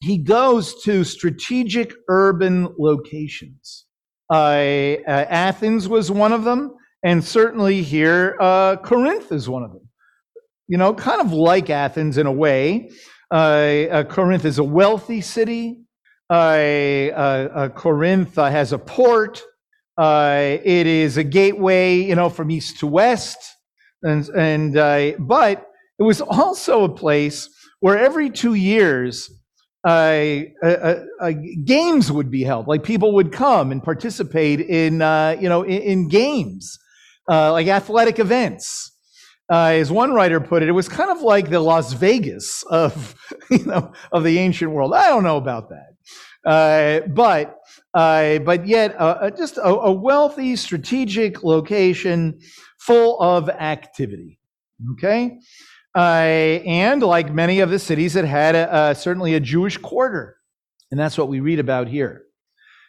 he 0.00 0.18
goes 0.18 0.82
to 0.84 1.04
strategic 1.04 1.92
urban 2.08 2.74
locations. 2.78 3.86
Uh, 4.30 4.34
uh, 5.06 5.26
Athens 5.28 5.88
was 5.88 6.10
one 6.10 6.32
of 6.32 6.44
them, 6.44 6.74
and 7.02 7.22
certainly 7.22 7.82
here, 7.82 8.36
uh, 8.40 8.76
Corinth 8.76 9.32
is 9.32 9.48
one 9.48 9.62
of 9.62 9.72
them. 9.72 9.88
You 10.66 10.78
know, 10.78 10.94
kind 10.94 11.20
of 11.20 11.32
like 11.32 11.68
Athens 11.68 12.16
in 12.16 12.26
a 12.26 12.32
way. 12.32 12.90
Corinth 13.30 14.44
is 14.44 14.58
a 14.58 14.64
wealthy 14.64 15.20
city. 15.20 15.84
Uh, 16.30 17.10
uh, 17.14 17.68
Corinth 17.68 18.38
uh, 18.38 18.50
has 18.50 18.72
a 18.72 18.78
port. 18.78 19.42
it 19.98 20.86
is 20.86 21.16
a 21.16 21.24
gateway, 21.24 21.96
you 21.96 22.14
know, 22.14 22.28
from 22.28 22.50
east 22.50 22.78
to 22.80 22.86
west, 22.86 23.53
and 24.04 24.28
and 24.30 24.74
but 25.26 25.66
it 25.98 26.02
was 26.02 26.20
also 26.20 26.84
a 26.84 26.88
place 26.88 27.48
where 27.80 27.98
every 27.98 28.30
two 28.30 28.54
years 28.54 29.30
games 31.64 32.10
would 32.10 32.30
be 32.30 32.42
held. 32.42 32.66
Like 32.66 32.82
people 32.82 33.12
would 33.12 33.32
come 33.32 33.70
and 33.70 33.82
participate 33.82 34.60
in, 34.60 35.02
uh, 35.02 35.36
you 35.40 35.48
know, 35.48 35.62
in, 35.62 35.82
in 35.82 36.08
games, 36.08 36.78
uh, 37.28 37.52
like 37.52 37.66
athletic 37.66 38.18
events. 38.18 38.92
Uh, 39.52 39.76
as 39.76 39.92
one 39.92 40.12
writer 40.12 40.40
put 40.40 40.62
it, 40.62 40.70
it 40.70 40.72
was 40.72 40.88
kind 40.88 41.10
of 41.10 41.20
like 41.20 41.50
the 41.50 41.60
Las 41.60 41.92
Vegas 41.92 42.62
of, 42.64 43.14
you 43.50 43.64
know, 43.66 43.92
of 44.10 44.24
the 44.24 44.38
ancient 44.38 44.70
world. 44.70 44.94
I 44.94 45.08
don't 45.08 45.22
know 45.22 45.36
about 45.36 45.68
that. 45.68 45.94
Uh, 46.44 47.06
but 47.08 47.58
uh, 47.94 48.38
but 48.40 48.66
yet 48.66 48.94
uh, 49.00 49.16
uh, 49.20 49.30
just 49.30 49.56
a, 49.56 49.64
a, 49.64 49.92
wealthy 49.92 50.56
strategic 50.56 51.42
location 51.42 52.38
full 52.86 53.20
of 53.20 53.48
activity. 53.48 54.38
Okay, 54.92 55.38
uh, 55.94 55.98
and 55.98 57.02
like 57.02 57.32
many 57.32 57.60
of 57.60 57.70
the 57.70 57.78
cities, 57.78 58.16
it 58.16 58.24
had 58.24 58.54
a, 58.54 58.90
a, 58.90 58.94
certainly 58.94 59.34
a 59.34 59.40
Jewish 59.40 59.78
quarter, 59.78 60.36
and 60.90 60.98
that's 60.98 61.16
what 61.16 61.28
we 61.28 61.40
read 61.40 61.60
about 61.60 61.88
here. 61.88 62.24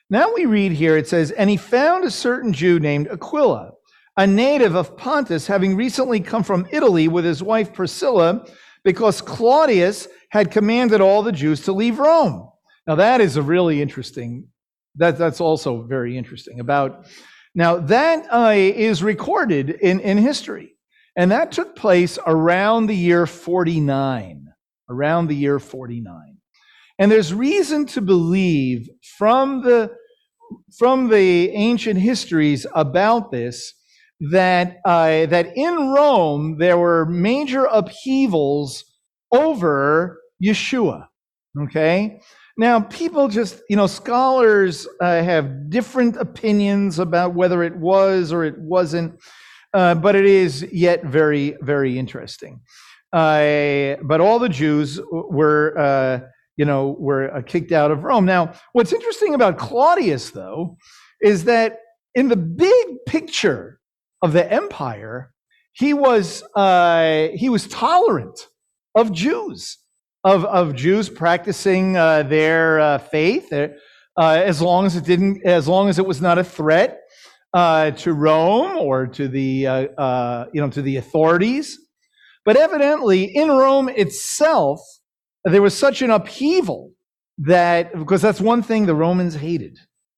Now 0.09 0.33
we 0.33 0.45
read 0.45 0.71
here 0.71 0.97
it 0.97 1.07
says, 1.07 1.31
and 1.31 1.49
he 1.49 1.57
found 1.57 2.03
a 2.03 2.11
certain 2.11 2.53
Jew 2.53 2.79
named 2.79 3.07
Aquila, 3.07 3.71
a 4.17 4.27
native 4.27 4.75
of 4.75 4.97
Pontus, 4.97 5.47
having 5.47 5.75
recently 5.75 6.19
come 6.19 6.43
from 6.43 6.67
Italy 6.71 7.07
with 7.07 7.25
his 7.25 7.41
wife 7.41 7.73
Priscilla, 7.73 8.45
because 8.83 9.21
Claudius 9.21 10.07
had 10.29 10.51
commanded 10.51 11.01
all 11.01 11.23
the 11.23 11.31
Jews 11.31 11.61
to 11.61 11.71
leave 11.71 11.99
Rome. 11.99 12.49
Now 12.87 12.95
that 12.95 13.21
is 13.21 13.37
a 13.37 13.41
really 13.41 13.81
interesting. 13.81 14.47
That 14.95 15.17
that's 15.17 15.41
also 15.41 15.83
very 15.83 16.17
interesting 16.17 16.59
about. 16.59 17.07
Now 17.55 17.77
that 17.77 18.27
uh, 18.31 18.53
is 18.53 19.01
recorded 19.01 19.69
in 19.69 20.01
in 20.01 20.17
history, 20.17 20.75
and 21.15 21.31
that 21.31 21.53
took 21.53 21.75
place 21.75 22.19
around 22.27 22.87
the 22.87 22.95
year 22.95 23.25
49. 23.25 24.41
Around 24.87 25.29
the 25.29 25.35
year 25.35 25.57
49, 25.57 26.37
and 26.99 27.11
there's 27.11 27.33
reason 27.33 27.87
to 27.87 28.01
believe 28.01 28.87
from 29.17 29.63
the 29.63 29.91
from 30.77 31.09
the 31.09 31.49
ancient 31.49 31.99
histories 31.99 32.67
about 32.75 33.31
this 33.31 33.73
that 34.31 34.77
uh, 34.85 35.25
that 35.25 35.51
in 35.55 35.91
Rome 35.91 36.57
there 36.59 36.77
were 36.77 37.05
major 37.05 37.65
upheavals 37.65 38.83
over 39.31 40.19
Yeshua. 40.43 41.07
Okay, 41.59 42.19
now, 42.57 42.79
people 42.79 43.27
just, 43.27 43.61
you 43.69 43.75
know, 43.75 43.87
scholars 43.87 44.87
uh, 45.01 45.21
have 45.21 45.69
different 45.69 46.15
opinions 46.15 46.99
about 46.99 47.33
whether 47.33 47.63
it 47.63 47.75
was 47.75 48.31
or 48.31 48.45
it 48.45 48.57
wasn't, 48.57 49.19
uh, 49.73 49.95
but 49.95 50.15
it 50.15 50.25
is 50.25 50.65
yet 50.71 51.03
very, 51.03 51.57
very 51.61 51.99
interesting. 51.99 52.61
Uh, 53.11 53.95
but 54.03 54.21
all 54.21 54.39
the 54.39 54.49
Jews 54.49 55.01
were, 55.11 55.77
uh, 55.77 56.19
you 56.55 56.63
know, 56.63 56.95
were 56.97 57.33
uh, 57.35 57.41
kicked 57.41 57.73
out 57.73 57.91
of 57.91 58.03
Rome. 58.03 58.25
Now, 58.25 58.53
what's 58.71 58.93
interesting 58.93 59.33
about 59.33 59.57
Claudius, 59.57 60.29
though, 60.29 60.77
is 61.21 61.43
that 61.45 61.79
in 62.13 62.29
the 62.29 62.37
big 62.37 62.85
picture 63.05 63.81
of 64.21 64.31
the 64.31 64.49
empire, 64.49 65.33
he 65.73 65.93
was 65.93 66.41
uh, 66.55 67.27
he 67.33 67.49
was 67.49 67.67
tolerant 67.67 68.47
of 68.95 69.11
Jews 69.11 69.77
of, 70.25 70.43
of 70.45 70.75
Jews 70.75 71.07
practicing 71.07 71.95
uh, 71.95 72.23
their 72.23 72.79
uh, 72.79 72.97
faith, 72.97 73.53
uh, 73.53 73.69
as 74.17 74.59
long 74.59 74.87
as 74.87 74.95
it 74.95 75.05
didn't, 75.05 75.45
as 75.45 75.67
long 75.67 75.87
as 75.87 75.99
it 75.99 76.05
was 76.05 76.19
not 76.19 76.39
a 76.39 76.43
threat 76.43 77.01
uh, 77.53 77.91
to 77.91 78.11
Rome 78.11 78.75
or 78.75 79.05
to 79.05 79.27
the, 79.27 79.67
uh, 79.67 79.73
uh, 80.01 80.45
you 80.51 80.59
know, 80.59 80.69
to 80.71 80.81
the 80.81 80.97
authorities. 80.97 81.77
But 82.43 82.57
evidently, 82.57 83.23
in 83.23 83.49
Rome 83.49 83.87
itself, 83.87 84.81
there 85.43 85.61
was 85.61 85.77
such 85.77 86.01
an 86.01 86.09
upheaval 86.09 86.91
that 87.37 87.93
because 87.93 88.21
that's 88.21 88.41
one 88.41 88.63
thing 88.63 88.87
the 88.87 88.95
Romans 88.95 89.35
hated 89.35 89.77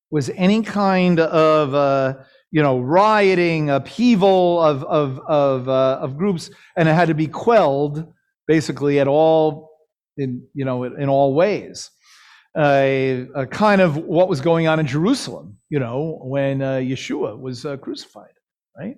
was 0.09 0.29
any 0.35 0.61
kind 0.61 1.19
of 1.19 2.15
you 2.51 2.63
know 2.63 2.79
rioting, 2.79 3.69
upheaval 3.69 4.61
of 4.61 4.83
of 4.85 5.19
of, 5.27 5.67
of 5.67 6.17
groups, 6.17 6.49
and 6.77 6.87
it 6.87 6.93
had 6.93 7.09
to 7.09 7.13
be 7.13 7.27
quelled 7.27 8.13
basically 8.47 8.99
at 9.01 9.07
all 9.07 9.67
in 10.17 10.47
you 10.53 10.65
know 10.65 10.83
in 10.83 11.09
all 11.09 11.33
ways. 11.33 11.91
A 12.55 13.47
kind 13.51 13.81
of 13.81 13.97
what 13.97 14.29
was 14.29 14.41
going 14.41 14.67
on 14.67 14.79
in 14.79 14.87
Jerusalem, 14.87 15.59
you 15.69 15.79
know, 15.79 16.19
when 16.23 16.63
uh, 16.63 16.75
Yeshua 16.75 17.39
was 17.39 17.65
uh, 17.65 17.77
crucified, 17.77 18.33
right? 18.75 18.97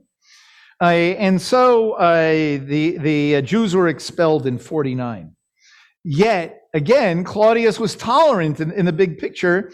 and 0.82 1.42
so 1.42 1.94
uh, 1.94 2.32
the 2.32 2.98
the 3.00 3.36
uh, 3.38 3.42
Jews 3.42 3.76
were 3.76 3.90
expelled 3.90 4.48
in 4.48 4.58
49. 4.58 5.36
Yet 6.06 6.62
again, 6.74 7.26
Claudius 7.26 7.80
was 7.80 7.98
tolerant 7.98 8.62
in, 8.62 8.72
in 8.72 8.86
the 8.86 8.94
big 8.94 9.18
picture 9.18 9.72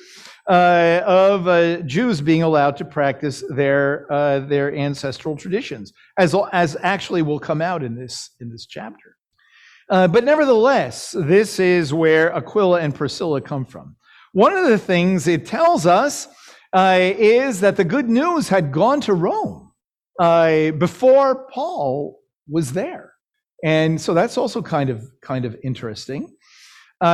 of 0.48 1.86
Jews 1.86 2.22
being 2.22 2.42
allowed 2.42 2.78
to 2.78 2.86
practice 2.86 3.44
their 3.50 4.08
their 4.50 4.74
ancestral 4.76 5.38
traditions, 5.38 5.94
as 6.18 6.36
as 6.52 6.76
actually 6.82 7.22
will 7.22 7.40
come 7.40 7.62
out 7.62 7.84
in 7.84 7.96
this 7.96 8.32
in 8.40 8.50
this 8.50 8.66
chapter. 8.66 9.16
Uh, 9.90 10.08
but 10.08 10.24
nevertheless, 10.24 11.16
this 11.18 11.60
is 11.60 11.94
where 11.94 12.34
Aquila 12.36 12.80
and 12.80 12.96
Priscilla 12.96 13.40
come 13.40 13.66
from. 13.66 13.96
One 14.34 14.54
of 14.54 14.68
the 14.68 14.80
things 14.80 15.28
it 15.28 15.46
tells 15.46 15.86
us 15.86 16.28
uh, 16.74 16.98
is 17.00 17.60
that 17.62 17.78
the 17.78 17.84
good 17.84 18.10
news 18.10 18.50
had 18.50 18.72
gone 18.72 19.00
to 19.02 19.14
Rome 19.14 19.72
uh, 20.20 20.72
before 20.72 21.48
Paul 21.52 22.20
was 22.50 22.74
there. 22.74 23.14
And 23.64 24.00
so 24.00 24.14
that's 24.14 24.38
also 24.38 24.62
kind 24.62 24.90
of 24.90 25.08
kind 25.22 25.46
of 25.46 25.56
interesting. 25.64 26.36
Uh, 27.02 27.06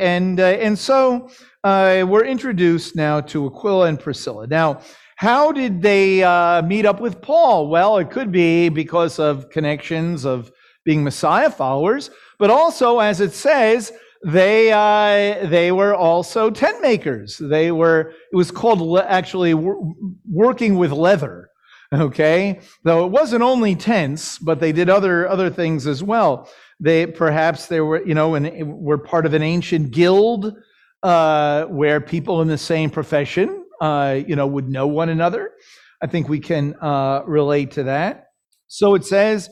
and 0.00 0.40
uh, 0.40 0.44
and 0.44 0.78
so 0.78 1.30
we're 1.64 2.24
introduced 2.24 2.96
now 2.96 3.20
to 3.20 3.46
Aquila 3.46 3.86
and 3.86 4.00
Priscilla. 4.00 4.46
Now, 4.46 4.80
how 5.16 5.52
did 5.52 5.82
they 5.82 6.20
meet 6.66 6.86
up 6.86 7.00
with 7.00 7.20
Paul? 7.20 7.68
Well, 7.68 7.98
it 7.98 8.10
could 8.10 8.32
be 8.32 8.68
because 8.68 9.18
of 9.18 9.50
connections 9.50 10.24
of 10.24 10.50
being 10.88 11.04
Messiah 11.04 11.50
followers, 11.50 12.08
but 12.38 12.48
also, 12.48 12.98
as 12.98 13.20
it 13.20 13.34
says, 13.34 13.92
they 14.24 14.72
uh, 14.72 15.46
they 15.46 15.70
were 15.70 15.94
also 15.94 16.50
tent 16.50 16.80
makers. 16.80 17.36
They 17.36 17.70
were 17.70 18.14
it 18.32 18.36
was 18.36 18.50
called 18.50 18.80
le- 18.80 19.04
actually 19.04 19.52
working 19.54 20.76
with 20.78 20.90
leather. 20.90 21.50
Okay, 21.92 22.60
though 22.84 23.04
it 23.04 23.10
wasn't 23.10 23.42
only 23.42 23.74
tents, 23.74 24.38
but 24.38 24.60
they 24.60 24.72
did 24.72 24.88
other 24.88 25.28
other 25.28 25.50
things 25.50 25.86
as 25.86 26.02
well. 26.02 26.48
They 26.80 27.06
perhaps 27.06 27.66
they 27.66 27.80
were 27.80 28.02
you 28.06 28.14
know 28.14 28.34
and 28.34 28.46
were 28.80 28.98
part 28.98 29.26
of 29.26 29.34
an 29.34 29.42
ancient 29.42 29.90
guild 29.90 30.54
uh, 31.02 31.64
where 31.66 32.00
people 32.00 32.40
in 32.40 32.48
the 32.48 32.58
same 32.58 32.88
profession 32.88 33.62
uh, 33.82 34.20
you 34.26 34.36
know 34.36 34.46
would 34.46 34.70
know 34.70 34.86
one 34.86 35.10
another. 35.10 35.52
I 36.02 36.06
think 36.06 36.30
we 36.30 36.40
can 36.40 36.74
uh, 36.80 37.24
relate 37.26 37.72
to 37.72 37.82
that. 37.84 38.28
So 38.68 38.94
it 38.94 39.04
says 39.04 39.50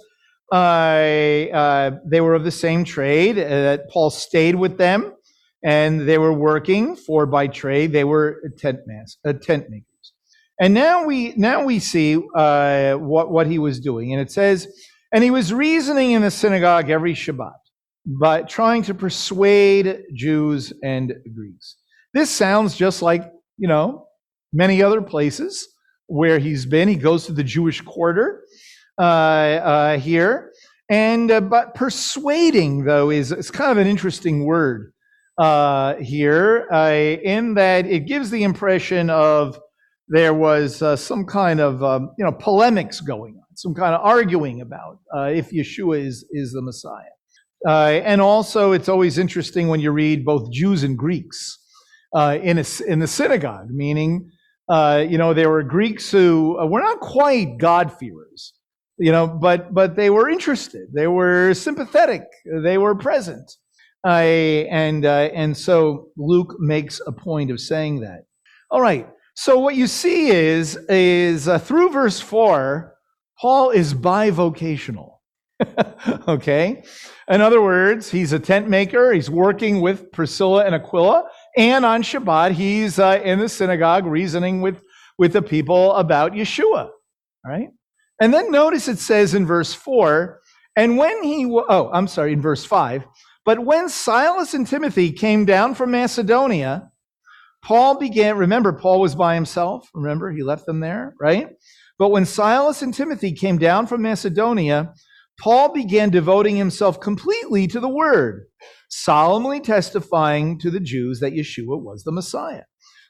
they 0.52 2.20
were 2.20 2.34
of 2.34 2.44
the 2.44 2.50
same 2.50 2.84
trade. 2.84 3.38
Uh, 3.38 3.78
Paul 3.90 4.10
stayed 4.10 4.54
with 4.54 4.78
them, 4.78 5.12
and 5.64 6.08
they 6.08 6.18
were 6.18 6.32
working 6.32 6.96
for 6.96 7.26
by 7.26 7.46
trade. 7.46 7.92
They 7.92 8.04
were 8.04 8.52
tent, 8.58 8.80
uh, 9.24 9.32
tent 9.34 9.70
makers. 9.70 10.12
And 10.60 10.72
now 10.72 11.04
we 11.04 11.34
now 11.36 11.64
we 11.64 11.78
see 11.78 12.16
uh, 12.34 12.94
what 12.94 13.30
what 13.30 13.46
he 13.46 13.58
was 13.58 13.78
doing, 13.78 14.12
and 14.12 14.22
it 14.22 14.30
says, 14.30 14.66
And 15.12 15.22
he 15.22 15.30
was 15.30 15.52
reasoning 15.52 16.12
in 16.12 16.22
the 16.22 16.30
synagogue 16.30 16.88
every 16.88 17.12
Shabbat, 17.12 17.58
but 18.06 18.48
trying 18.48 18.82
to 18.84 18.94
persuade 18.94 20.04
Jews 20.14 20.72
and 20.82 21.12
Greeks. 21.34 21.76
This 22.14 22.30
sounds 22.30 22.74
just 22.74 23.02
like, 23.02 23.30
you 23.58 23.68
know, 23.68 24.06
many 24.54 24.82
other 24.82 25.02
places 25.02 25.68
where 26.06 26.38
he's 26.38 26.64
been. 26.64 26.88
He 26.88 26.96
goes 26.96 27.26
to 27.26 27.32
the 27.32 27.44
Jewish 27.44 27.82
quarter 27.82 28.45
uh, 28.98 29.02
uh, 29.02 29.98
here. 29.98 30.52
And, 30.88 31.30
uh, 31.30 31.40
but 31.40 31.74
persuading, 31.74 32.84
though, 32.84 33.10
is, 33.10 33.32
is 33.32 33.50
kind 33.50 33.72
of 33.72 33.78
an 33.78 33.86
interesting 33.86 34.44
word 34.44 34.92
uh, 35.38 35.96
here, 35.96 36.66
in 37.22 37.54
that 37.54 37.86
it 37.86 38.06
gives 38.06 38.30
the 38.30 38.42
impression 38.42 39.10
of 39.10 39.58
there 40.08 40.34
was 40.34 40.82
some 41.00 41.24
kind 41.24 41.60
of, 41.60 41.82
um, 41.82 42.12
you 42.18 42.24
know, 42.24 42.32
polemics 42.32 43.00
going 43.00 43.34
on 43.34 43.56
some 43.56 43.74
kind 43.74 43.94
of 43.94 44.00
arguing 44.02 44.60
about 44.60 44.98
if 45.34 45.50
Yeshua 45.50 45.98
is, 45.98 46.24
is 46.30 46.52
the 46.52 46.62
Messiah. 46.62 47.02
Uh, 47.66 48.00
and 48.04 48.20
also, 48.20 48.72
it's 48.72 48.88
always 48.88 49.18
interesting 49.18 49.66
when 49.68 49.80
you 49.80 49.90
read 49.90 50.24
both 50.24 50.52
Jews 50.52 50.84
and 50.84 50.96
Greeks 50.96 51.58
uh, 52.14 52.38
in, 52.40 52.58
a, 52.58 52.64
in 52.86 52.98
the 53.00 53.06
synagogue, 53.06 53.70
meaning, 53.70 54.30
uh, 54.68 55.04
you 55.08 55.18
know, 55.18 55.34
there 55.34 55.50
were 55.50 55.62
Greeks 55.62 56.10
who 56.10 56.56
were 56.68 56.80
not 56.80 57.00
quite 57.00 57.58
God-fearers, 57.58 58.52
you 58.98 59.12
know, 59.12 59.26
but, 59.26 59.72
but 59.74 59.96
they 59.96 60.10
were 60.10 60.28
interested, 60.28 60.88
they 60.92 61.06
were 61.06 61.54
sympathetic, 61.54 62.22
they 62.44 62.78
were 62.78 62.94
present. 62.94 63.52
Uh, 64.06 64.10
and, 64.70 65.04
and 65.04 65.56
so 65.56 66.08
Luke 66.16 66.54
makes 66.60 67.00
a 67.06 67.12
point 67.12 67.50
of 67.50 67.60
saying 67.60 68.00
that. 68.00 68.24
All 68.70 68.80
right. 68.80 69.08
So 69.34 69.58
what 69.58 69.74
you 69.74 69.86
see 69.86 70.28
is, 70.28 70.76
is 70.88 71.48
through 71.64 71.90
verse 71.90 72.20
4, 72.20 72.94
Paul 73.38 73.70
is 73.70 73.94
bivocational. 73.94 75.16
okay? 76.28 76.82
In 77.28 77.40
other 77.40 77.60
words, 77.60 78.10
he's 78.10 78.32
a 78.32 78.38
tent 78.38 78.68
maker. 78.68 79.12
He's 79.12 79.30
working 79.30 79.80
with 79.80 80.12
Priscilla 80.12 80.64
and 80.64 80.74
Aquila. 80.74 81.24
And 81.56 81.84
on 81.84 82.02
Shabbat, 82.02 82.52
he's 82.52 82.98
uh, 82.98 83.20
in 83.24 83.38
the 83.38 83.48
synagogue 83.48 84.06
reasoning 84.06 84.60
with, 84.60 84.82
with 85.18 85.32
the 85.32 85.42
people 85.42 85.92
about 85.94 86.32
Yeshua. 86.32 86.90
Right? 87.44 87.68
And 88.20 88.32
then 88.32 88.50
notice 88.50 88.88
it 88.88 88.99
says 88.99 89.35
in 89.35 89.46
verse 89.46 89.75
4 89.75 90.40
and 90.76 90.99
when 90.99 91.23
he, 91.23 91.46
oh, 91.46 91.90
I'm 91.92 92.06
sorry, 92.06 92.35
in 92.35 92.42
verse 92.42 92.64
5, 92.64 93.04
but 93.46 93.64
when 93.64 93.88
Silas 93.88 94.52
and 94.52 94.66
Timothy 94.66 95.11
came 95.11 95.46
down 95.46 95.75
from 95.75 95.90
Macedonia, 95.90 96.90
Paul 97.64 97.99
began, 97.99 98.37
remember, 98.37 98.75
Paul 98.75 99.00
was 99.00 99.14
by 99.14 99.35
himself. 99.35 99.88
Remember, 99.94 100.30
he 100.30 100.42
left 100.42 100.66
them 100.66 100.80
there, 100.80 101.14
right? 101.18 101.49
But 101.99 102.11
when 102.11 102.26
Silas 102.26 102.82
and 102.82 102.92
Timothy 102.92 103.32
came 103.32 103.56
down 103.56 103.87
from 103.87 104.02
Macedonia, 104.02 104.92
Paul 105.40 105.73
began 105.73 106.11
devoting 106.11 106.56
himself 106.56 107.00
completely 107.00 107.66
to 107.68 107.80
the 107.80 107.88
word, 107.88 108.46
solemnly 108.90 109.61
testifying 109.61 110.58
to 110.58 110.70
the 110.70 110.80
Jews 110.80 111.20
that 111.20 111.32
Yeshua 111.32 111.80
was 111.80 112.04
the 112.04 112.12
Messiah. 112.12 112.64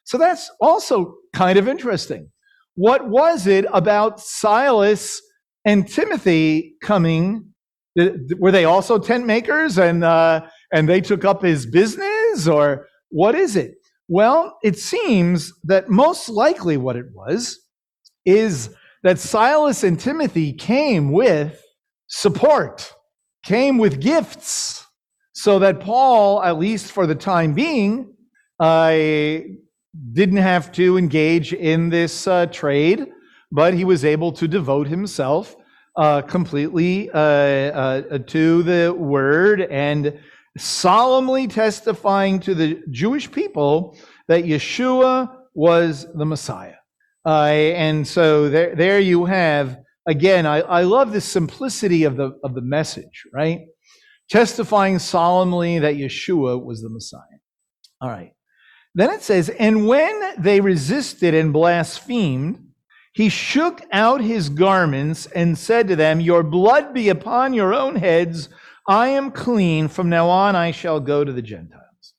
So 0.04 0.18
that's 0.18 0.50
also 0.60 1.16
kind 1.34 1.58
of 1.58 1.66
interesting. 1.66 2.30
What 2.76 3.08
was 3.08 3.46
it 3.46 3.64
about 3.72 4.20
Silas 4.20 5.20
and 5.64 5.88
Timothy 5.88 6.76
coming? 6.82 7.52
Were 8.38 8.52
they 8.52 8.66
also 8.66 8.98
tent 8.98 9.26
makers 9.26 9.78
and, 9.78 10.04
uh, 10.04 10.46
and 10.72 10.88
they 10.88 11.00
took 11.00 11.24
up 11.24 11.42
his 11.42 11.66
business, 11.66 12.46
or 12.46 12.86
what 13.08 13.34
is 13.34 13.56
it? 13.56 13.74
Well, 14.08 14.58
it 14.62 14.78
seems 14.78 15.52
that 15.64 15.88
most 15.88 16.28
likely 16.28 16.76
what 16.76 16.96
it 16.96 17.06
was 17.14 17.58
is 18.26 18.70
that 19.02 19.18
Silas 19.18 19.82
and 19.82 19.98
Timothy 19.98 20.52
came 20.52 21.12
with 21.12 21.62
support, 22.08 22.92
came 23.42 23.78
with 23.78 24.00
gifts, 24.00 24.84
so 25.32 25.58
that 25.60 25.80
Paul, 25.80 26.42
at 26.42 26.58
least 26.58 26.92
for 26.92 27.06
the 27.06 27.14
time 27.14 27.54
being, 27.54 28.12
uh, 28.60 28.96
didn't 30.12 30.38
have 30.38 30.72
to 30.72 30.98
engage 30.98 31.52
in 31.52 31.88
this 31.88 32.26
uh, 32.26 32.46
trade, 32.46 33.06
but 33.52 33.74
he 33.74 33.84
was 33.84 34.04
able 34.04 34.32
to 34.32 34.48
devote 34.48 34.86
himself 34.86 35.56
uh, 35.96 36.22
completely 36.22 37.10
uh, 37.10 37.18
uh, 37.18 38.18
to 38.18 38.62
the 38.62 38.92
word 38.92 39.62
and 39.62 40.18
solemnly 40.58 41.46
testifying 41.46 42.40
to 42.40 42.54
the 42.54 42.82
Jewish 42.90 43.30
people 43.30 43.96
that 44.28 44.44
Yeshua 44.44 45.34
was 45.54 46.06
the 46.14 46.26
Messiah. 46.26 46.74
Uh, 47.24 47.44
and 47.44 48.06
so 48.06 48.48
there, 48.48 48.74
there 48.74 49.00
you 49.00 49.24
have, 49.24 49.78
again, 50.06 50.46
I, 50.46 50.60
I 50.60 50.82
love 50.82 51.12
the 51.12 51.20
simplicity 51.20 52.04
of 52.04 52.16
the, 52.16 52.38
of 52.44 52.54
the 52.54 52.60
message, 52.60 53.24
right? 53.32 53.60
Testifying 54.30 54.98
solemnly 54.98 55.78
that 55.78 55.94
Yeshua 55.94 56.62
was 56.62 56.82
the 56.82 56.90
Messiah. 56.90 57.20
All 58.00 58.10
right. 58.10 58.32
Then 58.96 59.10
it 59.10 59.22
says, 59.22 59.50
And 59.50 59.86
when 59.86 60.42
they 60.42 60.60
resisted 60.60 61.34
and 61.34 61.52
blasphemed, 61.52 62.62
he 63.12 63.28
shook 63.28 63.82
out 63.92 64.22
his 64.22 64.48
garments 64.48 65.26
and 65.26 65.56
said 65.56 65.86
to 65.88 65.96
them, 65.96 66.18
Your 66.18 66.42
blood 66.42 66.94
be 66.94 67.10
upon 67.10 67.52
your 67.52 67.74
own 67.74 67.96
heads. 67.96 68.48
I 68.88 69.08
am 69.08 69.30
clean. 69.30 69.88
From 69.88 70.08
now 70.08 70.28
on, 70.30 70.56
I 70.56 70.70
shall 70.70 70.98
go 70.98 71.24
to 71.24 71.32
the 71.32 71.42
Gentiles. 71.42 72.14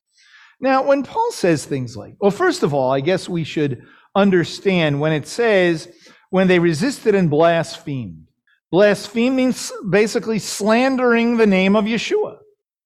Now, 0.60 0.84
when 0.84 1.02
Paul 1.02 1.32
says 1.32 1.66
things 1.66 1.98
like, 1.98 2.16
well, 2.20 2.32
first 2.32 2.62
of 2.62 2.76
all, 2.76 2.92
I 2.92 3.00
guess 3.00 3.28
we 3.28 3.44
should 3.44 3.84
understand 4.16 5.00
when 5.00 5.14
it 5.14 5.28
says, 5.28 5.92
when 6.30 6.48
they 6.48 6.60
resisted 6.60 7.16
and 7.16 7.30
blasphemed. 7.30 8.28
Blaspheme 8.72 9.36
means 9.36 9.72
basically 9.90 10.40
slandering 10.40 11.38
the 11.38 11.48
name 11.48 11.76
of 11.76 11.86
Yeshua. 11.86 12.38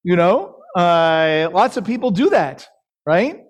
You 0.04 0.16
know, 0.16 0.60
uh, 0.76 1.50
lots 1.52 1.76
of 1.76 1.86
people 1.86 2.12
do 2.12 2.30
that, 2.30 2.68
right? 3.06 3.41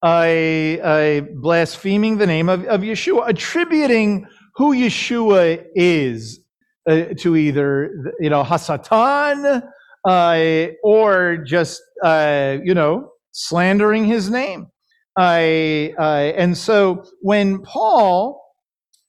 Uh, 0.00 1.20
blaspheming 1.34 2.18
the 2.18 2.26
name 2.26 2.48
of, 2.48 2.64
of 2.64 2.82
Yeshua, 2.82 3.28
attributing 3.28 4.26
who 4.54 4.74
Yeshua 4.74 5.64
is 5.74 6.40
uh, 6.88 7.04
to 7.18 7.36
either, 7.36 8.12
you 8.20 8.30
know, 8.30 8.42
Hasatan 8.42 9.62
uh, 10.08 10.66
or 10.82 11.36
just, 11.38 11.82
uh, 12.04 12.58
you 12.62 12.74
know, 12.74 13.10
slandering 13.32 14.04
his 14.04 14.30
name. 14.30 14.66
I, 15.16 15.94
uh, 15.98 16.32
and 16.36 16.56
so 16.56 17.04
when 17.20 17.60
Paul 17.62 18.44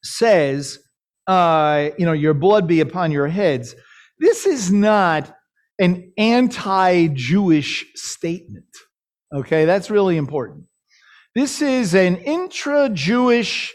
says, 0.03 0.79
uh, 1.27 1.89
you 1.97 2.05
know, 2.05 2.13
your 2.13 2.33
blood 2.33 2.67
be 2.67 2.79
upon 2.79 3.11
your 3.11 3.27
heads, 3.27 3.75
this 4.19 4.45
is 4.45 4.71
not 4.71 5.33
an 5.79 6.11
anti 6.17 7.07
Jewish 7.07 7.85
statement. 7.95 8.65
Okay, 9.33 9.65
that's 9.65 9.89
really 9.89 10.17
important. 10.17 10.65
This 11.35 11.61
is 11.61 11.93
an 11.93 12.17
intra 12.17 12.89
Jewish 12.89 13.73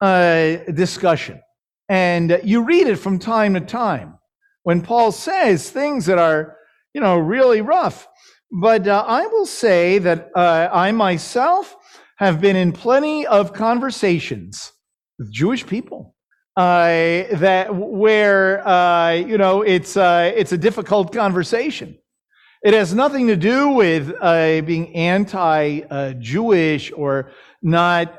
uh, 0.00 0.56
discussion. 0.72 1.40
And 1.88 2.40
you 2.44 2.62
read 2.62 2.86
it 2.86 2.96
from 2.96 3.18
time 3.18 3.54
to 3.54 3.60
time 3.60 4.18
when 4.62 4.80
Paul 4.80 5.12
says 5.12 5.70
things 5.70 6.06
that 6.06 6.18
are, 6.18 6.56
you 6.94 7.00
know, 7.00 7.18
really 7.18 7.60
rough. 7.60 8.08
But 8.50 8.88
uh, 8.88 9.04
I 9.06 9.26
will 9.26 9.46
say 9.46 9.98
that 9.98 10.30
uh, 10.34 10.70
I 10.72 10.92
myself 10.92 11.76
have 12.16 12.40
been 12.40 12.56
in 12.56 12.72
plenty 12.72 13.26
of 13.26 13.52
conversations 13.52 14.72
with 15.18 15.30
Jewish 15.32 15.66
people 15.66 16.14
uh, 16.56 17.24
that 17.32 17.74
where 17.74 18.66
uh, 18.66 19.10
you 19.10 19.36
know 19.36 19.62
it's 19.62 19.96
uh, 19.96 20.32
it's 20.36 20.52
a 20.52 20.58
difficult 20.58 21.12
conversation. 21.12 21.98
It 22.64 22.72
has 22.72 22.94
nothing 22.94 23.26
to 23.26 23.36
do 23.36 23.68
with 23.68 24.10
uh, 24.22 24.62
being 24.62 24.94
anti-Jewish 24.96 26.92
or 26.96 27.30
not, 27.60 28.14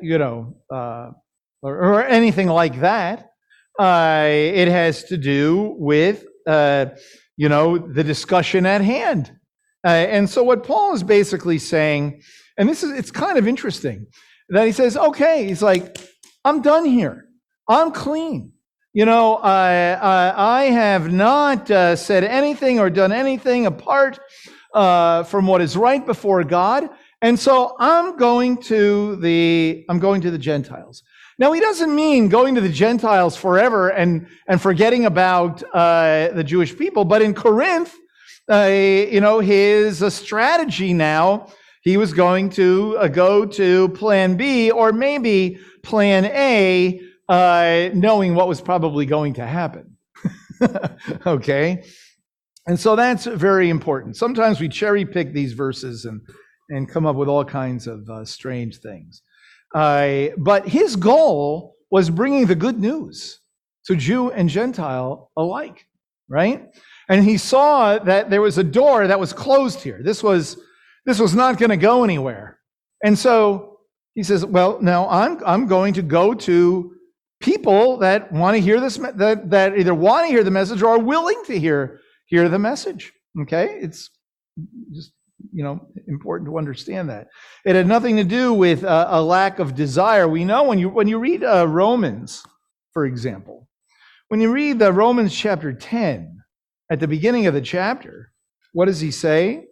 you 0.00 0.18
know, 0.18 0.56
or, 0.70 1.14
or, 1.62 2.04
anything 2.04 2.46
like 2.46 2.78
that. 2.78 3.32
it 3.80 4.68
has 4.68 5.02
to 5.04 5.16
do 5.16 5.74
with 5.78 6.24
you 7.36 7.48
know 7.48 7.76
the 7.78 8.04
discussion 8.04 8.66
at 8.66 8.82
hand. 8.82 9.32
Uh, 9.84 9.88
and 9.88 10.30
so 10.30 10.44
what 10.44 10.62
Paul 10.62 10.94
is 10.94 11.02
basically 11.02 11.58
saying, 11.58 12.22
and 12.56 12.68
this 12.68 12.84
is 12.84 12.92
it's 12.92 13.10
kind 13.10 13.36
of 13.36 13.48
interesting, 13.48 14.06
that 14.48 14.64
he 14.64 14.72
says, 14.72 14.96
okay, 14.96 15.46
he's 15.46 15.62
like, 15.62 15.98
I'm 16.44 16.62
done 16.62 16.84
here. 16.84 17.26
I'm 17.68 17.90
clean. 17.90 18.52
You 18.96 19.04
know, 19.04 19.36
I, 19.36 19.92
I, 19.92 20.62
I 20.62 20.64
have 20.70 21.12
not 21.12 21.70
uh, 21.70 21.96
said 21.96 22.24
anything 22.24 22.80
or 22.80 22.88
done 22.88 23.12
anything 23.12 23.66
apart 23.66 24.18
uh, 24.72 25.22
from 25.24 25.46
what 25.46 25.60
is 25.60 25.76
right 25.76 26.06
before 26.06 26.42
God. 26.44 26.88
And 27.20 27.38
so 27.38 27.76
I'm 27.78 28.16
going 28.16 28.56
to 28.62 29.16
the 29.16 29.84
I'm 29.90 29.98
going 29.98 30.22
to 30.22 30.30
the 30.30 30.38
Gentiles. 30.38 31.02
Now 31.38 31.52
he 31.52 31.60
doesn't 31.60 31.94
mean 31.94 32.30
going 32.30 32.54
to 32.54 32.62
the 32.62 32.70
Gentiles 32.70 33.36
forever 33.36 33.90
and 33.90 34.28
and 34.48 34.62
forgetting 34.62 35.04
about 35.04 35.62
uh, 35.74 36.28
the 36.28 36.42
Jewish 36.42 36.74
people, 36.74 37.04
but 37.04 37.20
in 37.20 37.34
Corinth, 37.34 37.94
uh, 38.50 38.70
you 38.70 39.20
know, 39.20 39.40
his 39.40 40.02
uh, 40.02 40.08
strategy 40.08 40.94
now, 40.94 41.48
he 41.82 41.98
was 41.98 42.14
going 42.14 42.48
to 42.52 42.96
uh, 42.96 43.08
go 43.08 43.44
to 43.44 43.90
plan 43.90 44.38
B 44.38 44.70
or 44.70 44.90
maybe 44.90 45.58
plan 45.82 46.24
A, 46.24 46.98
uh, 47.28 47.90
knowing 47.94 48.34
what 48.34 48.48
was 48.48 48.60
probably 48.60 49.06
going 49.06 49.34
to 49.34 49.46
happen. 49.46 49.96
okay? 51.26 51.84
And 52.66 52.78
so 52.78 52.96
that's 52.96 53.26
very 53.26 53.70
important. 53.70 54.16
Sometimes 54.16 54.60
we 54.60 54.68
cherry 54.68 55.04
pick 55.04 55.32
these 55.32 55.52
verses 55.52 56.04
and, 56.04 56.20
and 56.68 56.88
come 56.88 57.06
up 57.06 57.16
with 57.16 57.28
all 57.28 57.44
kinds 57.44 57.86
of 57.86 58.08
uh, 58.08 58.24
strange 58.24 58.78
things. 58.78 59.22
Uh, 59.74 60.28
but 60.38 60.68
his 60.68 60.96
goal 60.96 61.76
was 61.90 62.10
bringing 62.10 62.46
the 62.46 62.54
good 62.54 62.78
news 62.78 63.40
to 63.86 63.94
Jew 63.94 64.30
and 64.32 64.48
Gentile 64.48 65.30
alike, 65.36 65.86
right? 66.28 66.68
And 67.08 67.24
he 67.24 67.36
saw 67.36 67.98
that 67.98 68.30
there 68.30 68.42
was 68.42 68.58
a 68.58 68.64
door 68.64 69.06
that 69.06 69.20
was 69.20 69.32
closed 69.32 69.80
here. 69.80 70.00
This 70.02 70.22
was, 70.22 70.56
this 71.04 71.20
was 71.20 71.34
not 71.34 71.58
going 71.58 71.70
to 71.70 71.76
go 71.76 72.02
anywhere. 72.02 72.58
And 73.04 73.16
so 73.16 73.78
he 74.14 74.24
says, 74.24 74.44
well, 74.44 74.80
now 74.80 75.08
I'm, 75.08 75.40
I'm 75.46 75.66
going 75.66 75.94
to 75.94 76.02
go 76.02 76.34
to 76.34 76.95
people 77.40 77.98
that 77.98 78.32
want 78.32 78.56
to 78.56 78.60
hear 78.60 78.80
this, 78.80 78.96
that, 78.96 79.50
that 79.50 79.78
either 79.78 79.94
want 79.94 80.26
to 80.26 80.32
hear 80.32 80.42
the 80.42 80.50
message 80.50 80.82
or 80.82 80.96
are 80.96 80.98
willing 80.98 81.42
to 81.46 81.58
hear, 81.58 82.00
hear 82.26 82.48
the 82.48 82.58
message. 82.58 83.12
Okay? 83.42 83.78
It's 83.80 84.10
just, 84.92 85.12
you 85.52 85.62
know, 85.62 85.86
important 86.08 86.48
to 86.48 86.58
understand 86.58 87.10
that. 87.10 87.28
It 87.64 87.76
had 87.76 87.86
nothing 87.86 88.16
to 88.16 88.24
do 88.24 88.52
with 88.54 88.84
a, 88.84 89.16
a 89.16 89.22
lack 89.22 89.58
of 89.58 89.74
desire. 89.74 90.26
We 90.26 90.44
know 90.44 90.64
when 90.64 90.78
you, 90.78 90.88
when 90.88 91.08
you 91.08 91.18
read 91.18 91.44
uh, 91.44 91.66
Romans, 91.68 92.42
for 92.92 93.04
example, 93.04 93.68
when 94.28 94.40
you 94.40 94.50
read 94.50 94.78
the 94.78 94.92
Romans 94.92 95.34
chapter 95.34 95.72
10, 95.72 96.36
at 96.90 97.00
the 97.00 97.08
beginning 97.08 97.46
of 97.46 97.54
the 97.54 97.60
chapter, 97.60 98.32
what 98.72 98.86
does 98.86 99.00
he 99.00 99.10
say? 99.10 99.64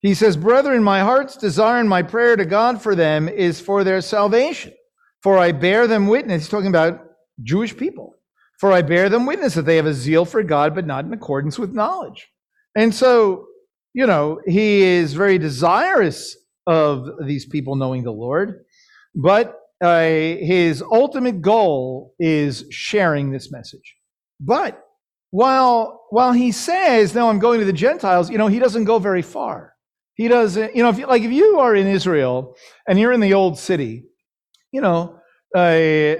He 0.00 0.14
says, 0.14 0.36
Brethren, 0.36 0.82
my 0.82 1.00
heart's 1.00 1.36
desire 1.36 1.80
and 1.80 1.88
my 1.88 2.02
prayer 2.02 2.36
to 2.36 2.44
God 2.44 2.82
for 2.82 2.94
them 2.94 3.28
is 3.28 3.60
for 3.60 3.84
their 3.84 4.00
salvation. 4.00 4.72
For 5.22 5.38
I 5.38 5.52
bear 5.52 5.86
them 5.86 6.06
witness. 6.08 6.42
He's 6.42 6.48
talking 6.48 6.68
about 6.68 7.04
Jewish 7.42 7.76
people. 7.76 8.14
For 8.58 8.72
I 8.72 8.82
bear 8.82 9.08
them 9.08 9.26
witness 9.26 9.54
that 9.54 9.62
they 9.62 9.76
have 9.76 9.86
a 9.86 9.94
zeal 9.94 10.24
for 10.24 10.42
God, 10.42 10.74
but 10.74 10.86
not 10.86 11.04
in 11.04 11.12
accordance 11.12 11.58
with 11.58 11.72
knowledge. 11.72 12.28
And 12.76 12.94
so, 12.94 13.46
you 13.92 14.06
know, 14.06 14.40
he 14.46 14.82
is 14.82 15.14
very 15.14 15.38
desirous 15.38 16.36
of 16.66 17.08
these 17.26 17.44
people 17.44 17.74
knowing 17.74 18.04
the 18.04 18.12
Lord, 18.12 18.64
but 19.14 19.58
uh, 19.82 20.02
his 20.02 20.80
ultimate 20.80 21.42
goal 21.42 22.14
is 22.20 22.64
sharing 22.70 23.32
this 23.32 23.50
message. 23.50 23.96
But 24.38 24.80
while 25.30 26.06
while 26.10 26.32
he 26.32 26.52
says, 26.52 27.14
"No, 27.14 27.28
I'm 27.28 27.40
going 27.40 27.58
to 27.58 27.66
the 27.66 27.72
Gentiles," 27.72 28.30
you 28.30 28.38
know, 28.38 28.46
he 28.46 28.60
doesn't 28.60 28.84
go 28.84 29.00
very 29.00 29.22
far. 29.22 29.74
He 30.14 30.28
doesn't, 30.28 30.76
you 30.76 30.82
know, 30.82 30.90
if 30.90 30.98
you, 30.98 31.06
like 31.06 31.22
if 31.22 31.32
you 31.32 31.58
are 31.58 31.74
in 31.74 31.88
Israel 31.88 32.54
and 32.86 32.98
you're 32.98 33.12
in 33.12 33.20
the 33.20 33.34
old 33.34 33.58
city, 33.58 34.04
you 34.72 34.80
know, 34.80 35.18
uh, 35.54 35.68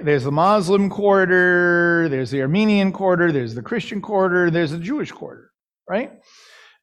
there's 0.03 0.23
the 0.23 0.31
Muslim 0.31 0.89
quarter, 0.89 2.07
there's 2.09 2.29
the 2.29 2.41
Armenian 2.41 2.91
quarter, 2.91 3.31
there's 3.31 3.55
the 3.55 3.63
Christian 3.63 3.99
quarter, 3.99 4.51
there's 4.51 4.71
the 4.71 4.77
Jewish 4.77 5.11
quarter, 5.11 5.51
right? 5.89 6.11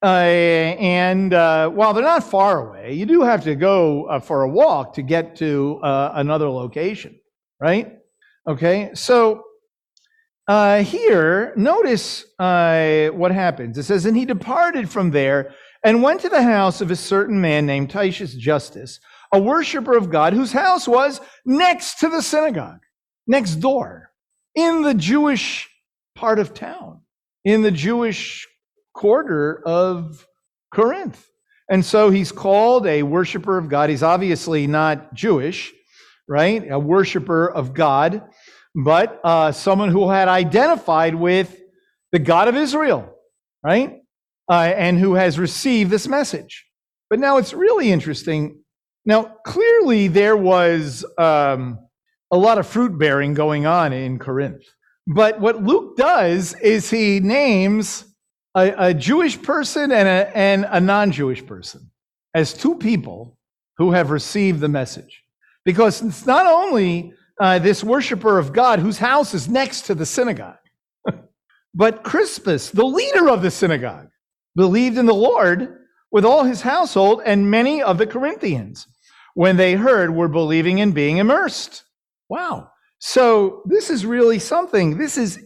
Uh, 0.03 0.07
and 0.07 1.33
uh, 1.33 1.69
while 1.69 1.95
they're 1.95 2.03
not 2.03 2.25
far 2.25 2.69
away, 2.69 2.95
you 2.95 3.07
do 3.07 3.23
have 3.23 3.45
to 3.45 3.55
go 3.55 4.07
uh, 4.07 4.19
for 4.19 4.43
a 4.43 4.49
walk 4.49 4.95
to 4.95 5.03
get 5.03 5.37
to 5.37 5.79
uh, 5.83 6.13
another 6.15 6.49
location, 6.49 7.15
right? 7.61 7.99
Okay, 8.49 8.91
so 8.95 9.45
uh, 10.49 10.83
here, 10.83 11.53
notice 11.55 12.25
what 12.39 13.31
happens. 13.31 13.79
It 13.79 13.85
says, 13.85 14.07
And 14.07 14.17
he 14.17 14.25
departed 14.25 14.91
from 14.91 15.11
there 15.11 15.55
and 15.85 16.03
went 16.03 16.21
to 16.23 16.29
the 16.29 16.43
house 16.43 16.81
of 16.81 16.91
a 16.91 16.97
certain 16.97 17.41
man 17.41 17.65
named 17.65 17.91
Titius 17.91 18.35
Justus, 18.35 18.99
a 19.33 19.41
worshiper 19.41 19.97
of 19.97 20.11
God, 20.11 20.33
whose 20.33 20.53
house 20.53 20.89
was 20.89 21.21
next 21.45 22.01
to 22.01 22.09
the 22.09 22.23
synagogue, 22.23 22.81
next 23.27 23.57
door, 23.57 24.11
in 24.55 24.83
the 24.83 24.95
Jewish 24.95 25.69
part 26.15 26.39
of 26.39 26.55
town, 26.55 27.01
in 27.45 27.63
the 27.63 27.71
Jewish 27.71 28.49
quarter 28.95 29.63
of 29.67 30.27
Corinth. 30.75 31.27
And 31.71 31.85
so 31.85 32.11
he's 32.11 32.33
called 32.33 32.87
a 32.87 33.03
worshiper 33.03 33.57
of 33.57 33.69
God. 33.69 33.91
He's 33.91 34.03
obviously 34.03 34.67
not 34.67 35.15
Jewish, 35.15 35.73
right? 36.29 36.69
A 36.71 36.79
worshiper 36.79 37.49
of 37.51 37.75
God, 37.75 38.23
but 38.75 39.21
uh, 39.23 39.53
someone 39.53 39.91
who 39.91 40.11
had 40.11 40.29
identified 40.29 41.15
with 41.15 41.57
the 42.11 42.19
God 42.19 42.49
of 42.49 42.57
Israel, 42.57 43.15
right? 43.63 44.01
uh, 44.51 44.73
and 44.77 44.99
who 44.99 45.15
has 45.15 45.39
received 45.39 45.91
this 45.91 46.09
message. 46.09 46.67
But 47.09 47.21
now 47.21 47.39
it's 47.39 47.55
really 47.55 47.91
interesting. 47.91 48.60
Now, 49.11 49.25
clearly, 49.45 50.07
there 50.07 50.37
was 50.37 51.05
um, 51.19 51.81
a 52.31 52.39
lot 52.39 52.59
of 52.59 52.67
fruit 52.69 52.97
bearing 52.97 53.35
going 53.35 53.67
on 53.67 53.93
in 53.93 54.21
Corinth. 54.21 54.63
But 55.05 55.41
what 55.41 55.65
Luke 55.65 55.97
does 55.97 56.55
is 56.55 56.91
he 56.91 57.19
names 57.19 58.05
a, 58.55 58.73
a 58.79 58.95
Jewish 58.95 59.43
person 59.43 59.91
and 59.91 60.07
a, 60.07 60.39
and 60.39 60.65
a 60.71 60.81
non 60.81 61.11
Jewish 61.11 61.45
person 61.45 61.91
as 62.35 62.55
two 62.55 62.77
people 62.77 63.37
who 63.79 63.91
have 63.91 64.13
received 64.13 64.61
the 64.61 64.69
message. 64.69 65.25
Because 65.65 66.01
it's 66.03 66.25
not 66.25 66.47
only 66.47 67.13
uh, 67.41 67.59
this 67.59 67.83
worshiper 67.83 68.39
of 68.39 68.53
God 68.53 68.79
whose 68.79 68.99
house 68.99 69.35
is 69.35 69.49
next 69.49 69.87
to 69.87 69.97
the 69.97 70.07
synagogue, 70.07 70.55
but 71.75 72.05
Crispus, 72.05 72.71
the 72.71 72.87
leader 72.87 73.29
of 73.29 73.43
the 73.43 73.51
synagogue, 73.51 74.11
believed 74.55 74.99
in 74.99 75.07
the 75.07 75.13
Lord 75.13 75.79
with 76.13 76.25
all 76.25 76.45
his 76.45 76.61
household, 76.61 77.23
and 77.27 77.51
many 77.51 77.83
of 77.83 77.99
the 77.99 78.07
Corinthians, 78.07 78.87
when 79.41 79.57
they 79.57 79.73
heard, 79.73 80.15
were 80.15 80.29
believing 80.29 80.83
and 80.83 80.93
being 80.93 81.17
immersed. 81.17 81.85
Wow. 82.29 82.73
So 82.99 83.63
this 83.65 83.89
is 83.89 84.05
really 84.05 84.39
something. 84.39 84.99
This 84.99 85.17
is 85.17 85.43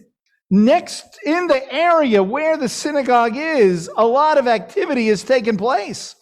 next 0.51 1.17
in 1.25 1.47
the 1.47 1.73
area 1.73 2.21
where 2.21 2.57
the 2.57 2.67
synagogue 2.67 3.37
is, 3.37 3.89
a 3.95 4.05
lot 4.05 4.37
of 4.37 4.49
activity 4.49 5.07
has 5.07 5.23
taken 5.23 5.55
place. 5.55 6.13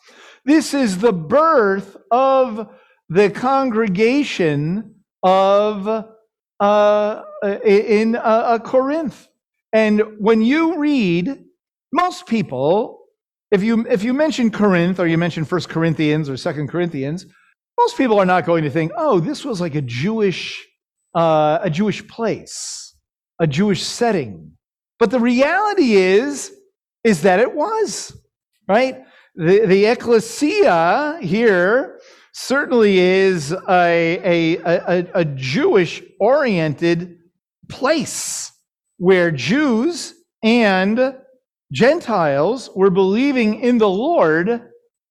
This 0.46 0.76
is 0.76 1.00
the 1.00 1.14
birth 1.14 1.98
of 2.12 2.70
the 3.10 3.32
congregation 3.32 4.94
of 5.24 6.06
uh, 6.60 7.22
in 7.66 8.16
uh, 8.16 8.60
Corinth. 8.60 9.28
And 9.72 10.20
when 10.20 10.44
you 10.44 10.78
read 10.78 11.44
most 11.92 12.28
people, 12.28 13.00
if 13.50 13.64
you 13.64 13.84
if 13.90 14.04
you 14.04 14.14
mention 14.14 14.52
Corinth 14.52 15.00
or 15.00 15.08
you 15.08 15.18
mention 15.18 15.44
First 15.44 15.70
Corinthians 15.70 16.30
or 16.30 16.38
Second 16.38 16.68
Corinthians, 16.68 17.26
most 17.78 17.98
people 17.98 18.20
are 18.20 18.26
not 18.26 18.46
going 18.46 18.64
to 18.64 18.70
think, 18.70 18.92
oh, 18.96 19.20
this 19.20 19.44
was 19.44 19.60
like 19.60 19.76
a 19.76 19.82
Jewish 19.82 20.66
uh, 21.16 21.60
a 21.62 21.70
Jewish 21.70 22.08
place, 22.08 22.96
a 23.40 23.48
Jewish 23.48 23.84
setting. 23.84 24.54
But 25.00 25.12
the 25.12 25.20
reality 25.20 25.94
is, 25.94 26.52
is 27.04 27.22
that 27.24 27.40
it 27.40 27.54
was 27.54 28.18
right. 28.68 29.04
The, 29.36 29.66
the 29.66 29.86
ecclesia 29.86 31.20
here 31.22 32.00
certainly 32.34 33.00
is 33.00 33.52
a, 33.52 34.20
a, 34.24 34.58
a, 34.58 35.08
a 35.14 35.26
Jewish 35.26 36.02
oriented 36.20 37.20
place 37.70 38.52
where 38.98 39.32
Jews 39.32 40.14
and 40.44 41.16
Gentiles 41.72 42.70
were 42.76 42.92
believing 42.92 43.60
in 43.60 43.80
the 43.80 43.90
Lord, 43.90 44.62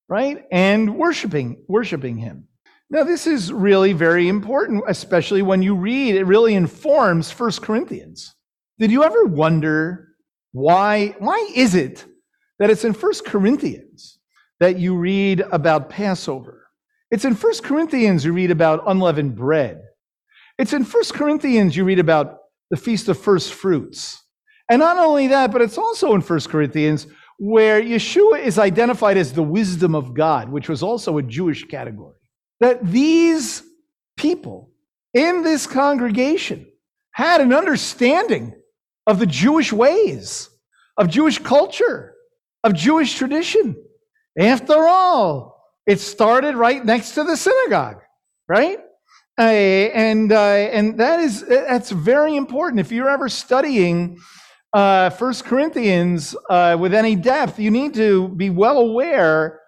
right? 0.07 0.45
And 0.51 0.95
worshiping, 0.95 1.63
worshiping 1.67 2.17
him. 2.17 2.47
Now, 2.89 3.03
this 3.03 3.25
is 3.25 3.51
really 3.51 3.93
very 3.93 4.27
important, 4.27 4.83
especially 4.87 5.41
when 5.41 5.61
you 5.61 5.75
read, 5.75 6.15
it 6.15 6.25
really 6.25 6.53
informs 6.53 7.31
First 7.31 7.61
Corinthians. 7.61 8.35
Did 8.77 8.91
you 8.91 9.03
ever 9.03 9.25
wonder 9.25 10.09
why, 10.51 11.15
why 11.19 11.49
is 11.55 11.73
it 11.73 12.05
that 12.59 12.69
it's 12.69 12.85
in 12.85 12.93
First 12.93 13.25
Corinthians 13.25 14.19
that 14.59 14.77
you 14.77 14.95
read 14.95 15.41
about 15.51 15.89
Passover? 15.89 16.67
It's 17.09 17.25
in 17.25 17.35
First 17.35 17.63
Corinthians 17.63 18.25
you 18.25 18.33
read 18.33 18.51
about 18.51 18.83
unleavened 18.85 19.35
bread. 19.35 19.81
It's 20.57 20.73
in 20.73 20.83
First 20.83 21.13
Corinthians 21.13 21.75
you 21.75 21.85
read 21.85 21.99
about 21.99 22.37
the 22.69 22.77
Feast 22.77 23.07
of 23.09 23.17
First 23.19 23.53
Fruits. 23.53 24.21
And 24.69 24.79
not 24.79 24.97
only 24.97 25.27
that, 25.27 25.51
but 25.51 25.61
it's 25.61 25.77
also 25.77 26.13
in 26.13 26.21
1 26.21 26.39
Corinthians 26.41 27.07
where 27.39 27.81
Yeshua 27.81 28.43
is 28.43 28.59
identified 28.59 29.17
as 29.17 29.33
the 29.33 29.43
wisdom 29.43 29.95
of 29.95 30.13
God, 30.13 30.49
which 30.49 30.69
was 30.69 30.83
also 30.83 31.17
a 31.17 31.23
Jewish 31.23 31.63
category. 31.65 32.15
That 32.59 32.85
these 32.85 33.63
people 34.17 34.71
in 35.13 35.43
this 35.43 35.67
congregation 35.67 36.65
had 37.11 37.41
an 37.41 37.53
understanding 37.53 38.53
of 39.05 39.19
the 39.19 39.25
Jewish 39.25 39.71
ways, 39.71 40.49
of 40.97 41.09
Jewish 41.09 41.39
culture, 41.39 42.13
of 42.63 42.73
Jewish 42.73 43.15
tradition. 43.17 43.75
After 44.39 44.87
all, 44.87 45.61
it 45.85 45.99
started 45.99 46.55
right 46.55 46.83
next 46.83 47.11
to 47.11 47.23
the 47.23 47.35
synagogue, 47.35 48.01
right? 48.47 48.79
Uh, 49.37 49.41
and 49.41 50.31
uh, 50.31 50.37
and 50.37 50.97
that 50.99 51.19
is 51.19 51.45
that's 51.47 51.91
very 51.91 52.35
important. 52.35 52.79
If 52.79 52.91
you're 52.91 53.09
ever 53.09 53.29
studying 53.29 54.19
uh, 54.73 55.09
First 55.09 55.45
Corinthians 55.45 56.35
uh, 56.49 56.77
with 56.79 56.93
any 56.93 57.15
depth, 57.15 57.59
you 57.59 57.71
need 57.71 57.93
to 57.95 58.29
be 58.29 58.49
well 58.49 58.77
aware 58.77 59.59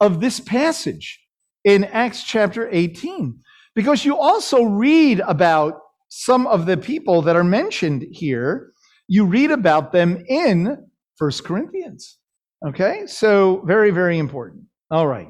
of 0.00 0.20
this 0.20 0.40
passage 0.40 1.23
in 1.64 1.84
Acts 1.84 2.22
chapter 2.22 2.68
18, 2.70 3.38
because 3.74 4.04
you 4.04 4.16
also 4.16 4.62
read 4.62 5.20
about 5.20 5.80
some 6.08 6.46
of 6.46 6.66
the 6.66 6.76
people 6.76 7.22
that 7.22 7.36
are 7.36 7.44
mentioned 7.44 8.04
here 8.10 8.72
You 9.08 9.26
read 9.26 9.50
about 9.50 9.92
them 9.92 10.24
in 10.28 10.86
First 11.16 11.44
Corinthians. 11.44 12.18
Okay, 12.66 13.06
so 13.06 13.62
very, 13.66 13.90
very 13.90 14.18
important. 14.18 14.62
All 14.90 15.06
right. 15.06 15.28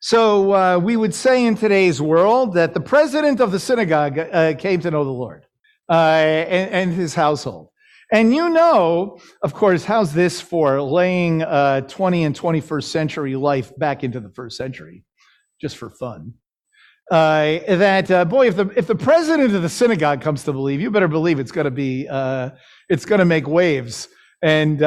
So 0.00 0.52
uh, 0.52 0.78
we 0.78 0.96
would 0.96 1.14
say 1.14 1.46
in 1.46 1.56
today's 1.56 2.00
world 2.00 2.54
that 2.54 2.74
the 2.74 2.80
president 2.80 3.40
of 3.40 3.50
the 3.50 3.58
synagogue 3.58 4.18
uh, 4.18 4.54
came 4.54 4.80
to 4.80 4.90
know 4.90 5.02
the 5.02 5.10
Lord 5.10 5.46
uh, 5.90 5.92
and, 5.92 6.70
and, 6.70 6.92
his 6.92 7.14
household. 7.14 7.70
And 8.12 8.32
you 8.32 8.48
know, 8.48 9.18
of 9.42 9.54
course, 9.54 9.84
how's 9.84 10.12
this 10.12 10.40
for 10.40 10.80
laying 10.80 11.40
20 11.40 12.24
and 12.24 12.38
21st 12.38 12.84
century 12.84 13.34
life 13.34 13.76
back 13.78 14.04
into 14.04 14.20
the 14.20 14.30
first 14.30 14.56
century, 14.56 15.02
just 15.60 15.76
for 15.76 15.90
fun? 15.90 16.34
Uh, 17.10 17.60
that 17.68 18.10
uh, 18.10 18.24
boy, 18.24 18.48
if 18.48 18.56
the 18.56 18.68
if 18.76 18.86
the 18.86 18.94
president 18.94 19.54
of 19.54 19.62
the 19.62 19.68
synagogue 19.68 20.20
comes 20.20 20.42
to 20.44 20.52
believe, 20.52 20.80
you 20.80 20.90
better 20.90 21.08
believe 21.08 21.38
it's 21.38 21.52
going 21.52 21.66
to 21.66 21.70
be 21.70 22.08
uh, 22.08 22.50
it's 22.88 23.04
going 23.04 23.20
to 23.20 23.24
make 23.24 23.46
waves. 23.46 24.08
And 24.42 24.80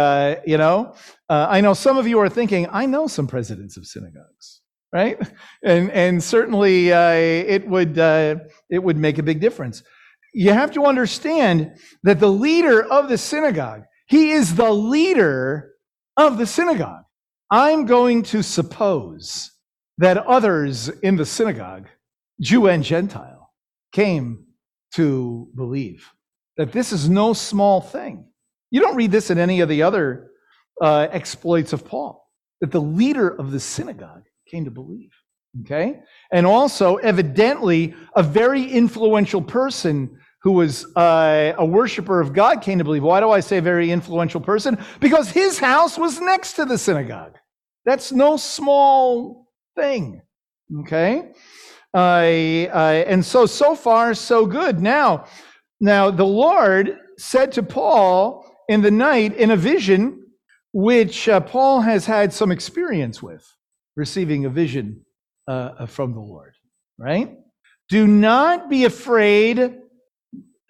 you 0.46 0.58
know, 0.58 0.96
I 1.30 1.62
know 1.62 1.74
some 1.74 1.98
of 1.98 2.08
you 2.08 2.20
are 2.20 2.30
thinking, 2.30 2.68
I 2.72 2.86
know 2.86 3.08
some 3.08 3.28
presidents 3.28 3.78
of 3.78 3.86
synagogues 3.86 4.60
right? 4.92 5.18
And 5.64 5.92
and 5.92 6.24
certainly 6.24 6.92
uh, 6.92 7.12
it 7.12 7.68
would 7.68 7.98
uh, 7.98 8.36
it 8.70 8.80
would 8.80 8.98
make 8.98 9.18
a 9.18 9.24
big 9.24 9.40
difference. 9.40 9.84
You 10.34 10.54
have 10.54 10.72
to 10.74 10.86
understand 10.86 11.76
that 12.04 12.20
the 12.20 12.32
leader 12.32 12.84
of 12.84 13.10
the 13.10 13.18
synagogue, 13.18 13.84
he 14.08 14.32
is 14.32 14.56
the 14.56 14.72
leader 14.72 15.72
of 16.18 16.38
the 16.38 16.46
synagogue. 16.46 17.04
I'm 17.52 17.86
going 17.86 18.24
to 18.24 18.44
suppose 18.44 19.52
that 20.00 20.18
others 20.18 20.88
in 20.88 21.18
the 21.18 21.26
synagogue, 21.26 21.88
Jew 22.40 22.68
and 22.68 22.84
Gentile, 22.84 23.52
came 23.92 24.46
to 24.96 25.50
believe 25.56 26.10
that 26.58 26.72
this 26.72 26.92
is 26.92 27.10
no 27.10 27.34
small 27.34 27.82
thing. 27.82 28.26
You 28.72 28.80
don't 28.80 28.96
read 28.96 29.12
this 29.12 29.30
in 29.30 29.38
any 29.38 29.60
of 29.60 29.70
the 29.70 29.84
other 29.84 30.32
uh, 30.82 31.08
exploits 31.12 31.74
of 31.74 31.86
Paul, 31.86 32.26
that 32.62 32.72
the 32.72 32.82
leader 32.82 33.28
of 33.28 33.52
the 33.52 33.60
synagogue 33.60 34.24
came 34.48 34.66
to 34.66 34.72
believe. 34.72 35.12
Okay? 35.62 36.00
And 36.32 36.46
also, 36.46 36.96
evidently, 36.98 37.94
a 38.16 38.24
very 38.24 38.64
influential 38.64 39.42
person 39.42 40.18
who 40.44 40.54
was 40.54 40.86
uh, 40.96 41.54
a 41.58 41.66
worshiper 41.66 42.22
of 42.22 42.32
God 42.32 42.62
came 42.62 42.78
to 42.78 42.86
believe. 42.86 43.04
Why 43.04 43.20
do 43.20 43.32
I 43.32 43.42
say 43.42 43.60
very 43.60 43.92
influential 43.92 44.40
person? 44.40 44.78
Because 45.02 45.30
his 45.30 45.60
house 45.60 45.98
was 45.98 46.22
next 46.22 46.54
to 46.54 46.64
the 46.64 46.78
synagogue. 46.78 47.36
That's 47.84 48.14
no 48.14 48.38
small 48.38 49.49
thing. 49.80 50.22
Okay? 50.82 51.32
Uh, 51.94 51.98
uh, 51.98 53.04
and 53.08 53.26
so, 53.26 53.46
so 53.46 53.76
far, 53.76 54.14
so 54.14 54.46
good. 54.46 54.80
Now, 54.80 55.26
now 55.80 56.12
the 56.12 56.26
Lord 56.26 56.98
said 57.18 57.52
to 57.54 57.64
Paul 57.64 58.46
in 58.68 58.82
the 58.82 58.92
night 58.92 59.36
in 59.36 59.52
a 59.52 59.56
vision, 59.56 60.26
which 60.72 61.28
uh, 61.28 61.40
Paul 61.40 61.82
has 61.82 62.06
had 62.06 62.32
some 62.32 62.52
experience 62.52 63.24
with 63.24 63.46
receiving 63.96 64.46
a 64.46 64.50
vision 64.50 65.04
uh, 65.48 65.88
from 65.88 66.14
the 66.14 66.20
Lord, 66.20 66.54
right? 66.98 67.36
Do 67.90 68.06
not 68.06 68.70
be 68.70 68.86
afraid 68.86 69.78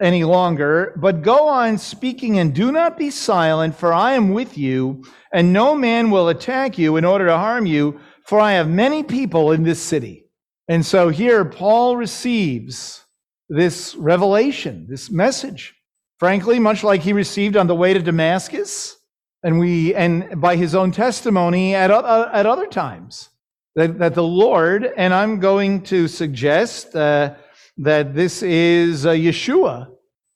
any 0.00 0.24
longer, 0.24 0.94
but 0.96 1.20
go 1.20 1.46
on 1.48 1.76
speaking 1.76 2.38
and 2.38 2.54
do 2.54 2.72
not 2.72 2.96
be 2.96 3.10
silent, 3.10 3.76
for 3.76 3.92
I 3.92 4.12
am 4.12 4.30
with 4.30 4.56
you, 4.56 5.04
and 5.34 5.52
no 5.52 5.74
man 5.74 6.10
will 6.10 6.30
attack 6.30 6.78
you 6.78 6.96
in 6.96 7.04
order 7.04 7.26
to 7.26 7.36
harm 7.36 7.66
you, 7.66 8.00
for 8.30 8.38
I 8.38 8.52
have 8.52 8.68
many 8.68 9.02
people 9.02 9.50
in 9.50 9.64
this 9.64 9.82
city. 9.82 10.26
And 10.68 10.86
so 10.86 11.08
here 11.08 11.44
Paul 11.44 11.96
receives 11.96 13.04
this 13.48 13.96
revelation, 13.96 14.86
this 14.88 15.10
message, 15.10 15.74
frankly, 16.20 16.60
much 16.60 16.84
like 16.84 17.00
he 17.00 17.12
received 17.12 17.56
on 17.56 17.66
the 17.66 17.74
way 17.74 17.92
to 17.92 17.98
Damascus 18.00 18.96
and 19.42 19.58
we 19.58 19.96
and 19.96 20.40
by 20.40 20.54
his 20.54 20.76
own 20.76 20.92
testimony 20.92 21.74
at, 21.74 21.90
uh, 21.90 22.30
at 22.32 22.46
other 22.46 22.68
times 22.68 23.30
that, 23.74 23.98
that 23.98 24.14
the 24.14 24.22
lord 24.22 24.92
and 24.98 25.14
i'm 25.14 25.40
going 25.40 25.80
to 25.80 26.06
suggest 26.06 26.94
uh, 26.94 27.34
that 27.78 28.14
this 28.14 28.42
is 28.42 29.06
uh, 29.06 29.12
yeshua 29.12 29.88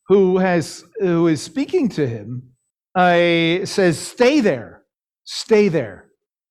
who 0.09 0.39
has 0.39 0.85
who 1.01 1.27
is 1.27 1.43
speaking 1.43 1.87
to 1.87 2.07
him 2.07 2.51
says 2.97 3.99
stay 3.99 4.41
there. 4.41 4.83
Stay 5.27 5.69
there 5.69 6.04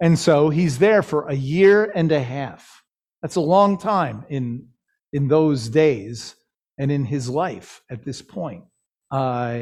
and 0.04 0.20
so 0.20 0.50
he's 0.50 0.78
there 0.78 1.02
for 1.02 1.28
a 1.28 1.36
year 1.36 1.92
and 1.96 2.12
a 2.12 2.22
half 2.22 2.84
that's 3.24 3.38
a 3.38 3.42
long 3.42 3.78
time 3.80 4.24
in 4.30 4.68
in 5.13 5.28
those 5.28 5.70
days 5.70 6.36
and 6.78 6.92
in 6.92 7.06
his 7.06 7.28
life 7.28 7.82
at 7.89 8.04
this 8.04 8.22
point 8.22 8.63
uh, 9.12 9.62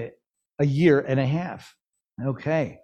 a 0.60 0.66
year 0.66 1.00
and 1.00 1.20
a 1.20 1.26
half 1.26 1.76
okay 2.26 2.82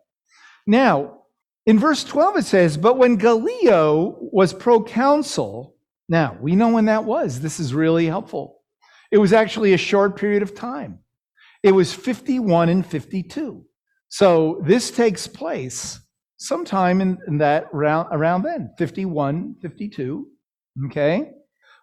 now, 0.67 1.21
in 1.65 1.79
verse 1.79 2.03
12, 2.03 2.37
it 2.37 2.45
says, 2.45 2.77
But 2.77 2.97
when 2.97 3.15
Gallio 3.15 4.17
was 4.19 4.53
proconsul, 4.53 5.75
now 6.09 6.37
we 6.41 6.55
know 6.55 6.69
when 6.69 6.85
that 6.85 7.05
was. 7.05 7.39
This 7.39 7.59
is 7.59 7.73
really 7.73 8.05
helpful. 8.05 8.59
It 9.11 9.17
was 9.17 9.31
actually 9.31 9.73
a 9.73 9.77
short 9.77 10.17
period 10.17 10.43
of 10.43 10.53
time. 10.53 10.99
It 11.63 11.71
was 11.71 11.93
51 11.93 12.67
and 12.67 12.85
52. 12.85 13.65
So 14.09 14.61
this 14.65 14.91
takes 14.91 15.25
place 15.25 15.99
sometime 16.37 17.01
in, 17.01 17.17
in 17.27 17.37
that 17.39 17.67
round, 17.73 18.07
around 18.11 18.43
then, 18.43 18.71
51, 18.77 19.55
52. 19.61 20.27
Okay? 20.85 21.31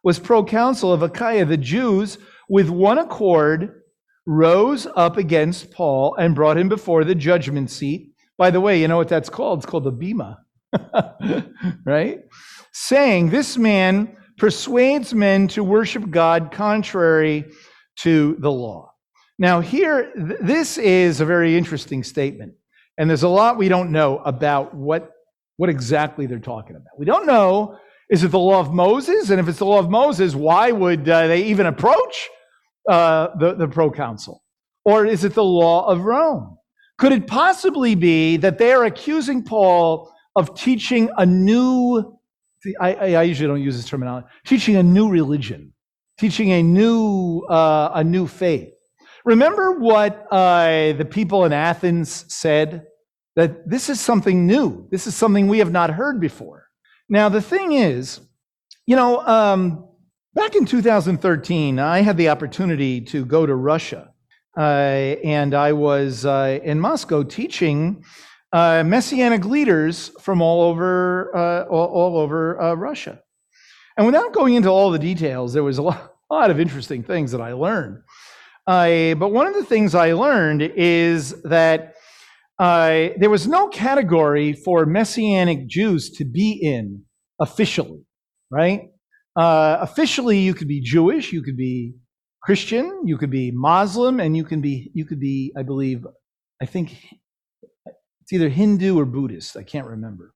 Was 0.03 0.19
proconsul 0.19 0.93
of 0.93 1.03
Achaia, 1.03 1.45
the 1.45 1.57
Jews 1.57 2.19
with 2.49 2.69
one 2.69 2.99
accord 2.99 3.83
rose 4.27 4.87
up 4.97 5.17
against 5.17 5.71
Paul 5.71 6.15
and 6.17 6.35
brought 6.35 6.57
him 6.57 6.69
before 6.69 7.05
the 7.05 7.15
judgment 7.15 7.71
seat 7.71 8.15
by 8.37 8.51
the 8.51 8.61
way, 8.61 8.81
you 8.81 8.89
know 8.89 8.97
what 8.97 9.09
that's 9.09 9.29
called? 9.29 9.61
It's 9.61 9.67
called 9.67 9.85
the 9.85 9.93
Bema, 9.93 10.41
right? 11.85 12.21
Saying, 12.73 13.31
This 13.31 13.57
man 13.57 14.17
persuades 14.39 15.15
men 15.15 15.47
to 15.49 15.63
worship 15.63 16.11
God 16.11 16.51
contrary 16.51 17.45
to 17.99 18.37
the 18.41 18.51
law. 18.51 18.93
Now, 19.39 19.61
here, 19.61 20.13
th- 20.15 20.41
this 20.41 20.79
is 20.79 21.21
a 21.21 21.25
very 21.25 21.57
interesting 21.57 22.03
statement. 22.03 22.55
And 22.97 23.11
there's 23.11 23.23
a 23.23 23.29
lot 23.29 23.57
we 23.57 23.69
don't 23.69 23.91
know 23.91 24.19
about 24.19 24.75
what, 24.75 25.11
what 25.57 25.69
exactly 25.69 26.27
they're 26.27 26.39
talking 26.39 26.77
about. 26.77 26.99
We 26.99 27.07
don't 27.07 27.27
know 27.27 27.79
is 28.11 28.23
it 28.23 28.31
the 28.31 28.39
law 28.39 28.61
of 28.61 28.73
Moses? 28.73 29.31
And 29.31 29.41
if 29.41 29.49
it's 29.49 29.59
the 29.59 29.65
law 29.65 29.79
of 29.79 29.89
Moses, 29.91 30.35
why 30.35 30.71
would 30.71 31.09
uh, 31.09 31.27
they 31.27 31.45
even 31.45 31.67
approach 31.67 32.29
uh, 32.89 33.29
the, 33.39 33.55
the 33.55 33.67
proconsul? 33.67 34.43
Or 34.85 35.07
is 35.07 35.25
it 35.25 35.35
the 35.35 35.45
law 35.45 35.87
of 35.87 36.03
Rome? 36.03 36.59
Could 36.99 37.13
it 37.13 37.27
possibly 37.27 37.95
be 37.95 38.37
that 38.37 38.59
they 38.59 38.73
are 38.73 38.85
accusing 38.85 39.43
Paul 39.43 40.13
of 40.37 40.55
teaching 40.55 41.11
a 41.17 41.25
new, 41.25 42.19
I, 42.81 42.95
I 42.95 43.23
usually 43.23 43.49
don't 43.49 43.63
use 43.63 43.77
this 43.77 43.89
terminology, 43.89 44.27
teaching 44.45 44.77
a 44.77 44.83
new 44.83 45.09
religion, 45.09 45.73
teaching 46.19 46.51
a 46.53 46.63
new, 46.63 47.41
uh, 47.49 47.93
a 47.95 48.05
new 48.05 48.27
faith? 48.27 48.74
Remember 49.25 49.73
what 49.73 50.27
uh, 50.31 50.93
the 50.93 51.07
people 51.09 51.45
in 51.45 51.53
Athens 51.53 52.25
said? 52.29 52.87
That 53.37 53.69
this 53.69 53.89
is 53.89 54.01
something 54.01 54.47
new. 54.47 54.87
This 54.91 55.09
is 55.09 55.17
something 55.17 55.49
we 55.49 55.59
have 55.59 55.73
not 55.73 55.91
heard 55.91 56.21
before. 56.21 56.69
Now, 57.09 57.29
the 57.29 57.43
thing 57.43 57.73
is, 57.73 58.21
you 58.87 58.95
know, 58.95 59.27
um, 59.27 59.89
back 60.35 60.55
in 60.55 60.67
2013, 60.67 61.81
I 61.81 62.03
had 62.03 62.17
the 62.17 62.29
opportunity 62.29 63.01
to 63.01 63.25
go 63.25 63.45
to 63.45 63.55
Russia 63.55 64.15
uh, 64.57 64.61
and 64.61 65.55
I 65.55 65.73
was 65.73 66.25
uh, 66.25 66.61
in 66.63 66.79
Moscow 66.79 67.23
teaching 67.25 68.05
uh, 68.53 68.85
messianic 68.85 69.45
leaders 69.45 70.11
from 70.21 70.41
all 70.41 70.63
over 70.63 71.67
all, 71.69 71.87
all, 71.87 72.19
over 72.19 72.77
Russia. 72.77 73.21
And 73.97 74.07
without 74.07 74.33
going 74.33 74.55
into 74.55 74.69
all 74.69 74.91
the 74.91 74.99
details, 74.99 75.53
there 75.53 75.65
was 75.65 75.79
a 75.79 75.83
lot, 75.83 76.15
a 76.31 76.35
lot 76.35 76.51
of 76.51 76.61
interesting 76.61 77.03
things 77.03 77.33
that 77.33 77.41
I 77.41 77.53
learned. 77.53 78.03
But 78.67 79.31
one 79.33 79.47
of 79.47 79.55
the 79.55 79.65
things 79.65 79.95
I 79.95 80.13
learned 80.13 80.63
is 80.63 81.41
that 81.43 81.95
uh, 82.59 83.09
there 83.17 83.31
was 83.31 83.47
no 83.47 83.69
category 83.69 84.53
for 84.53 84.87
Messianic 84.87 85.67
Jews 85.67 86.11
to 86.13 86.25
be 86.25 86.53
in 86.63 87.03
officially, 87.41 88.05
right? 88.51 88.91
Uh, 89.37 89.79
officially, 89.81 90.39
you 90.39 90.55
could 90.55 90.69
be 90.69 90.81
Jewish, 90.81 91.33
you 91.33 91.43
could 91.43 91.57
be 91.57 91.95
Christian, 92.43 93.03
you 93.05 93.19
could 93.19 93.31
be 93.31 93.51
Muslim, 93.51 94.21
and 94.21 94.37
you 94.37 94.45
can 94.45 94.61
be 94.61 94.91
you 94.95 95.05
could 95.05 95.19
be, 95.19 95.53
I 95.57 95.63
believe, 95.63 96.07
I 96.63 96.67
think 96.67 96.97
it's 98.23 98.33
either 98.33 98.49
Hindu 98.49 98.99
or 98.99 99.05
Buddhist. 99.05 99.57
I 99.57 99.65
can't 99.65 99.87
remember. 99.87 100.33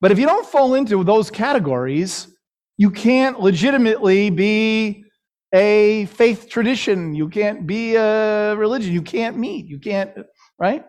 But 0.00 0.10
if 0.10 0.18
you 0.18 0.26
don't 0.26 0.46
fall 0.46 0.74
into 0.74 1.04
those 1.04 1.30
categories, 1.30 2.26
you 2.78 2.90
can't 2.90 3.40
legitimately 3.40 4.30
be 4.30 5.04
a 5.52 6.06
faith 6.06 6.48
tradition. 6.48 7.14
You 7.14 7.28
can't 7.28 7.66
be 7.66 7.94
a 7.94 8.56
religion. 8.56 8.92
You 8.92 9.02
can't 9.02 9.36
meet. 9.36 9.66
You 9.66 9.78
can't, 9.78 10.10
right? 10.58 10.84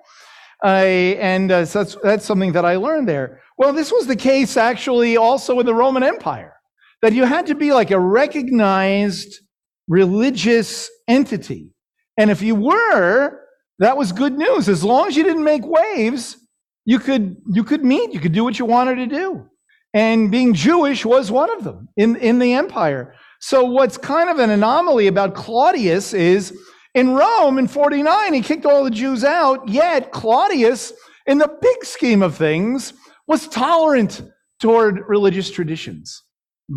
Uh, 0.64 0.68
and 0.68 1.52
uh, 1.52 1.66
so 1.66 1.84
that's, 1.84 1.98
that's 2.04 2.26
something 2.26 2.54
that 2.54 2.64
I 2.64 2.78
learned 2.78 3.08
there. 3.08 3.42
Well, 3.58 3.74
this 3.74 3.92
was 3.92 4.08
the 4.08 4.16
case 4.16 4.56
actually 4.56 5.18
also 5.18 5.60
in 5.60 5.66
the 5.66 5.76
Roman 5.76 6.04
Empire, 6.04 6.54
that 7.02 7.14
you 7.14 7.26
had 7.26 7.48
to 7.48 7.56
be 7.56 7.74
like 7.74 7.92
a 7.92 8.00
recognized 8.00 9.42
religious 9.88 10.90
entity. 11.08 11.74
And 12.18 12.32
if 12.32 12.42
you 12.42 12.56
were, 12.56 13.42
that 13.80 13.98
was 13.98 14.12
good 14.12 14.38
news. 14.38 14.70
As 14.70 14.84
long 14.84 15.08
as 15.08 15.18
you 15.18 15.24
didn't 15.24 15.44
make 15.44 15.64
waves, 15.66 16.38
you 16.86 17.00
could 17.00 17.38
you 17.52 17.64
could 17.64 17.84
meet, 17.84 18.14
you 18.14 18.20
could 18.20 18.34
do 18.34 18.44
what 18.44 18.58
you 18.60 18.66
wanted 18.66 18.96
to 18.96 19.08
do. 19.08 19.50
And 19.94 20.32
being 20.32 20.54
Jewish 20.54 21.06
was 21.06 21.32
one 21.32 21.52
of 21.52 21.64
them 21.64 21.90
in, 21.98 22.16
in 22.16 22.40
the 22.40 22.54
empire. 22.54 23.16
So 23.46 23.66
what's 23.66 23.98
kind 23.98 24.30
of 24.30 24.40
an 24.40 24.52
anomaly 24.52 25.08
about 25.08 25.36
Claudius 25.36 26.14
is 26.14 26.58
in 26.96 27.14
Rome 27.14 27.58
in 27.58 27.68
49, 27.68 28.34
he 28.34 28.40
kicked 28.40 28.66
all 28.66 28.86
the 28.86 28.90
Jews 28.90 29.26
out, 29.26 29.68
yet 29.68 30.14
Claudius, 30.14 30.94
in 31.28 31.40
the 31.40 31.54
big 31.62 31.84
scheme 31.84 32.22
of 32.22 32.38
things, 32.38 32.94
was 33.28 33.50
tolerant 33.50 34.22
toward 34.62 35.02
religious 35.10 35.52
traditions. 35.52 36.24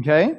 Okay? 0.01 0.35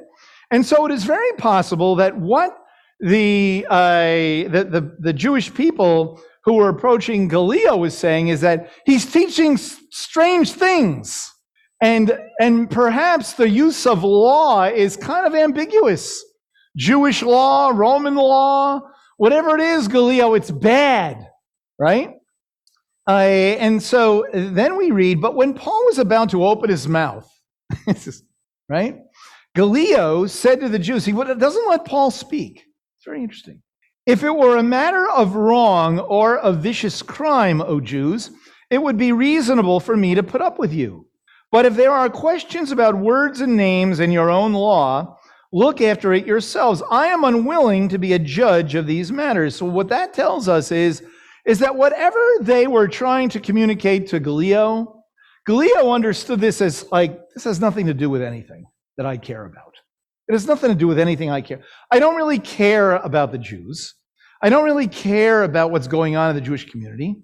And 0.50 0.66
so 0.66 0.84
it 0.84 0.92
is 0.92 1.04
very 1.04 1.32
possible 1.38 1.96
that 1.96 2.18
what 2.18 2.54
the, 3.00 3.66
uh, 3.70 4.50
the, 4.50 4.68
the, 4.70 4.96
the 4.98 5.12
Jewish 5.14 5.54
people 5.54 6.20
who 6.44 6.52
were 6.52 6.68
approaching 6.68 7.28
Gallio 7.28 7.78
was 7.78 7.96
saying 7.96 8.28
is 8.28 8.42
that 8.42 8.70
he's 8.84 9.10
teaching 9.10 9.56
strange 9.56 10.52
things. 10.52 11.32
And, 11.80 12.18
and 12.40 12.70
perhaps 12.70 13.34
the 13.34 13.48
use 13.48 13.86
of 13.86 14.02
law 14.02 14.64
is 14.64 14.96
kind 14.96 15.26
of 15.26 15.34
ambiguous. 15.34 16.24
Jewish 16.76 17.22
law, 17.22 17.70
Roman 17.74 18.14
law, 18.14 18.80
whatever 19.16 19.56
it 19.56 19.60
is, 19.60 19.88
Gallio, 19.88 20.34
it's 20.34 20.50
bad, 20.50 21.28
right? 21.78 22.10
Uh, 23.08 23.12
and 23.12 23.82
so 23.82 24.26
then 24.32 24.76
we 24.76 24.90
read, 24.90 25.20
but 25.20 25.34
when 25.34 25.54
Paul 25.54 25.86
was 25.86 25.98
about 25.98 26.30
to 26.30 26.44
open 26.44 26.70
his 26.70 26.86
mouth, 26.86 27.28
right? 28.68 28.98
Gallio 29.54 30.26
said 30.26 30.60
to 30.60 30.68
the 30.68 30.78
Jews, 30.78 31.04
he 31.04 31.12
doesn't 31.12 31.68
let 31.68 31.84
Paul 31.84 32.10
speak. 32.10 32.58
It's 32.98 33.04
very 33.04 33.22
interesting. 33.22 33.62
If 34.06 34.22
it 34.22 34.30
were 34.30 34.56
a 34.56 34.62
matter 34.62 35.08
of 35.08 35.34
wrong 35.34 35.98
or 35.98 36.36
a 36.36 36.52
vicious 36.52 37.02
crime, 37.02 37.60
O 37.60 37.80
Jews, 37.80 38.30
it 38.70 38.80
would 38.80 38.96
be 38.96 39.12
reasonable 39.12 39.80
for 39.80 39.96
me 39.96 40.14
to 40.14 40.22
put 40.22 40.40
up 40.40 40.58
with 40.58 40.72
you. 40.72 41.07
But 41.50 41.66
if 41.66 41.76
there 41.76 41.92
are 41.92 42.10
questions 42.10 42.72
about 42.72 42.98
words 42.98 43.40
and 43.40 43.56
names 43.56 44.00
in 44.00 44.10
your 44.10 44.30
own 44.30 44.52
law, 44.52 45.18
look 45.52 45.80
after 45.80 46.12
it 46.12 46.26
yourselves. 46.26 46.82
I 46.90 47.06
am 47.06 47.24
unwilling 47.24 47.88
to 47.88 47.98
be 47.98 48.12
a 48.12 48.18
judge 48.18 48.74
of 48.74 48.86
these 48.86 49.10
matters. 49.10 49.56
So 49.56 49.66
what 49.66 49.88
that 49.88 50.12
tells 50.12 50.48
us 50.48 50.70
is, 50.70 51.02
is 51.46 51.58
that 51.60 51.74
whatever 51.74 52.20
they 52.42 52.66
were 52.66 52.86
trying 52.86 53.30
to 53.30 53.40
communicate 53.40 54.08
to 54.08 54.20
Gallio, 54.20 55.02
Gallio 55.46 55.90
understood 55.92 56.40
this 56.40 56.60
as 56.60 56.84
like, 56.92 57.18
this 57.34 57.44
has 57.44 57.60
nothing 57.60 57.86
to 57.86 57.94
do 57.94 58.10
with 58.10 58.20
anything 58.20 58.66
that 58.98 59.06
I 59.06 59.16
care 59.16 59.46
about. 59.46 59.74
It 60.28 60.32
has 60.32 60.46
nothing 60.46 60.68
to 60.68 60.76
do 60.76 60.86
with 60.86 60.98
anything 60.98 61.30
I 61.30 61.40
care. 61.40 61.62
I 61.90 61.98
don't 61.98 62.16
really 62.16 62.38
care 62.38 62.96
about 62.96 63.32
the 63.32 63.38
Jews. 63.38 63.94
I 64.42 64.50
don't 64.50 64.64
really 64.64 64.88
care 64.88 65.44
about 65.44 65.70
what's 65.70 65.88
going 65.88 66.16
on 66.16 66.28
in 66.28 66.36
the 66.36 66.42
Jewish 66.42 66.70
community 66.70 67.16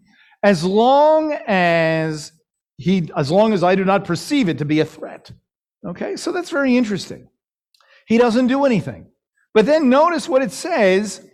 as 0.43 0.65
long 0.65 1.33
as 1.47 2.33
he 2.77 3.11
as 3.17 3.31
long 3.31 3.53
as 3.53 3.63
I 3.63 3.75
do 3.75 3.85
not 3.85 4.05
perceive 4.05 4.49
it 4.49 4.59
to 4.59 4.65
be 4.65 4.81
a 4.81 4.85
threat. 4.85 5.31
Okay? 5.87 6.17
So 6.17 6.33
that's 6.33 6.51
very 6.51 6.77
interesting. 6.77 7.29
He 8.07 8.19
doesn't 8.19 8.49
do 8.49 8.65
anything. 8.65 9.07
But 9.53 9.67
then 9.67 9.89
notice 9.89 10.29
what 10.29 10.43
it 10.43 10.53
says 10.53 11.27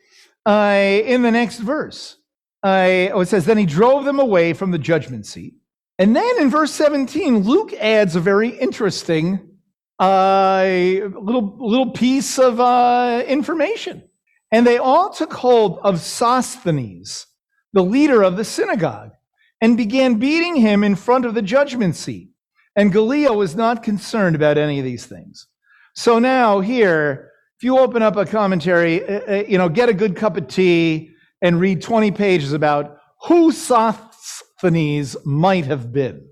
uh, 0.47 1.01
in 1.05 1.23
the 1.23 1.31
next 1.31 1.59
verse. 1.59 2.17
Uh, 2.63 3.09
oh, 3.13 3.21
it 3.21 3.29
says, 3.29 3.47
Then 3.47 3.59
he 3.59 3.67
drove 3.67 4.05
them 4.05 4.21
away 4.21 4.53
from 4.53 4.71
the 4.71 4.79
judgment 4.79 5.27
seat. 5.27 5.55
And 5.99 6.15
then 6.15 6.41
in 6.41 6.51
verse 6.51 6.73
17, 6.73 7.45
Luke 7.45 7.73
adds 7.75 8.17
a 8.17 8.21
very 8.21 8.51
interesting 8.51 9.59
uh, 9.99 10.63
little, 10.65 11.57
little 11.59 11.91
piece 11.93 12.39
of 12.39 12.61
uh, 12.61 13.23
information. 13.27 14.05
And 14.53 14.67
they 14.67 14.79
all 14.79 15.11
took 15.11 15.33
hold 15.33 15.79
of 15.83 16.01
Sosthenes, 16.01 17.27
the 17.73 17.85
leader 17.85 18.23
of 18.23 18.37
the 18.37 18.45
synagogue, 18.45 19.13
and 19.61 19.77
began 19.77 20.15
beating 20.15 20.57
him 20.57 20.83
in 20.85 20.97
front 20.97 21.25
of 21.25 21.35
the 21.35 21.43
judgment 21.43 21.97
seat. 21.97 22.31
And 22.77 22.93
Gallio 22.93 23.35
was 23.35 23.57
not 23.57 23.83
concerned 23.83 24.37
about 24.37 24.59
any 24.59 24.79
of 24.79 24.85
these 24.85 25.07
things. 25.07 25.47
So 25.95 26.19
now 26.19 26.61
here, 26.61 27.31
if 27.59 27.65
you 27.65 27.79
open 27.79 28.03
up 28.03 28.17
a 28.17 28.25
commentary, 28.25 29.07
uh, 29.07 29.21
uh, 29.29 29.45
you 29.47 29.59
know, 29.59 29.69
get 29.69 29.89
a 29.89 29.95
good 29.95 30.17
cup 30.17 30.37
of 30.37 30.49
tea 30.49 31.11
and 31.43 31.61
read 31.61 31.83
20 31.83 32.11
pages 32.13 32.53
about 32.53 32.99
who 33.27 33.53
Sosthenes 33.53 35.17
might 35.25 35.67
have 35.67 35.93
been. 35.93 36.27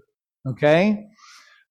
Okay? 0.47 1.07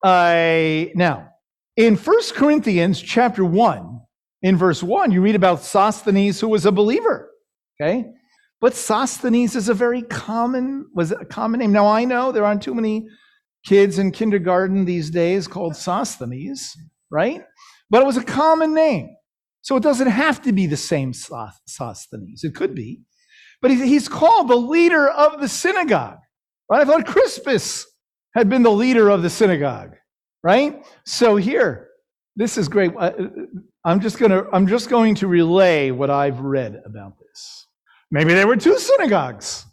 Uh, 0.04 0.86
now, 0.96 1.30
in 1.76 1.96
1 1.96 2.18
Corinthians 2.36 3.02
chapter 3.02 3.44
1, 3.44 4.00
in 4.44 4.58
verse 4.58 4.84
1, 4.84 5.12
you 5.12 5.22
read 5.22 5.36
about 5.36 5.64
Sosthenes 5.64 6.40
who 6.40 6.50
was 6.50 6.66
a 6.66 6.72
believer. 6.72 7.32
Okay? 7.82 8.12
But 8.60 8.74
Sosthenes 8.74 9.56
is 9.56 9.70
a 9.70 9.74
very 9.74 10.02
common, 10.02 10.88
was 10.94 11.12
a 11.12 11.26
common 11.26 11.60
name. 11.60 11.72
Now 11.72 11.88
I 11.88 12.06
know 12.06 12.32
there 12.32 12.46
aren't 12.46 12.64
too 12.64 12.74
many 12.74 13.08
kids 13.66 14.00
in 14.00 14.12
kindergarten 14.12 14.86
these 14.86 15.10
days 15.10 15.48
called 15.48 15.76
Sosthenes, 15.76 16.76
right? 17.12 17.44
but 17.90 18.02
it 18.02 18.06
was 18.06 18.18
a 18.18 18.24
common 18.24 18.74
name. 18.74 19.16
So 19.62 19.76
it 19.76 19.84
doesn't 19.84 20.08
have 20.08 20.42
to 20.44 20.52
be 20.52 20.66
the 20.68 20.78
same 20.78 21.14
Sosthenes. 21.14 22.44
It 22.44 22.56
could 22.56 22.74
be. 22.74 23.02
But 23.62 23.72
he's 23.72 24.08
called 24.08 24.48
the 24.48 24.56
leader 24.56 25.10
of 25.10 25.42
the 25.42 25.50
synagogue. 25.50 26.20
Right? 26.70 26.82
I 26.82 26.86
thought 26.86 27.06
Crispus 27.06 27.86
had 28.34 28.50
been 28.50 28.64
the 28.64 28.72
leader 28.72 29.10
of 29.10 29.24
the 29.24 29.30
synagogue. 29.30 29.96
Right? 30.44 30.86
So 31.06 31.36
here, 31.36 31.90
this 32.36 32.58
is 32.58 32.70
great. 32.70 32.96
Uh, 32.96 33.00
uh, 33.00 33.28
I'm 33.84 34.00
just 34.00 34.18
to 34.20 34.48
I'm 34.54 34.68
just 34.68 34.90
going 34.90 35.16
to 35.16 35.28
relay 35.28 35.92
what 35.92 36.10
I've 36.10 36.40
read 36.40 36.82
about 36.86 37.14
this. 37.20 37.67
Maybe 38.12 38.34
there 38.34 38.48
were 38.48 38.56
two 38.56 38.78
synagogues. 38.78 39.66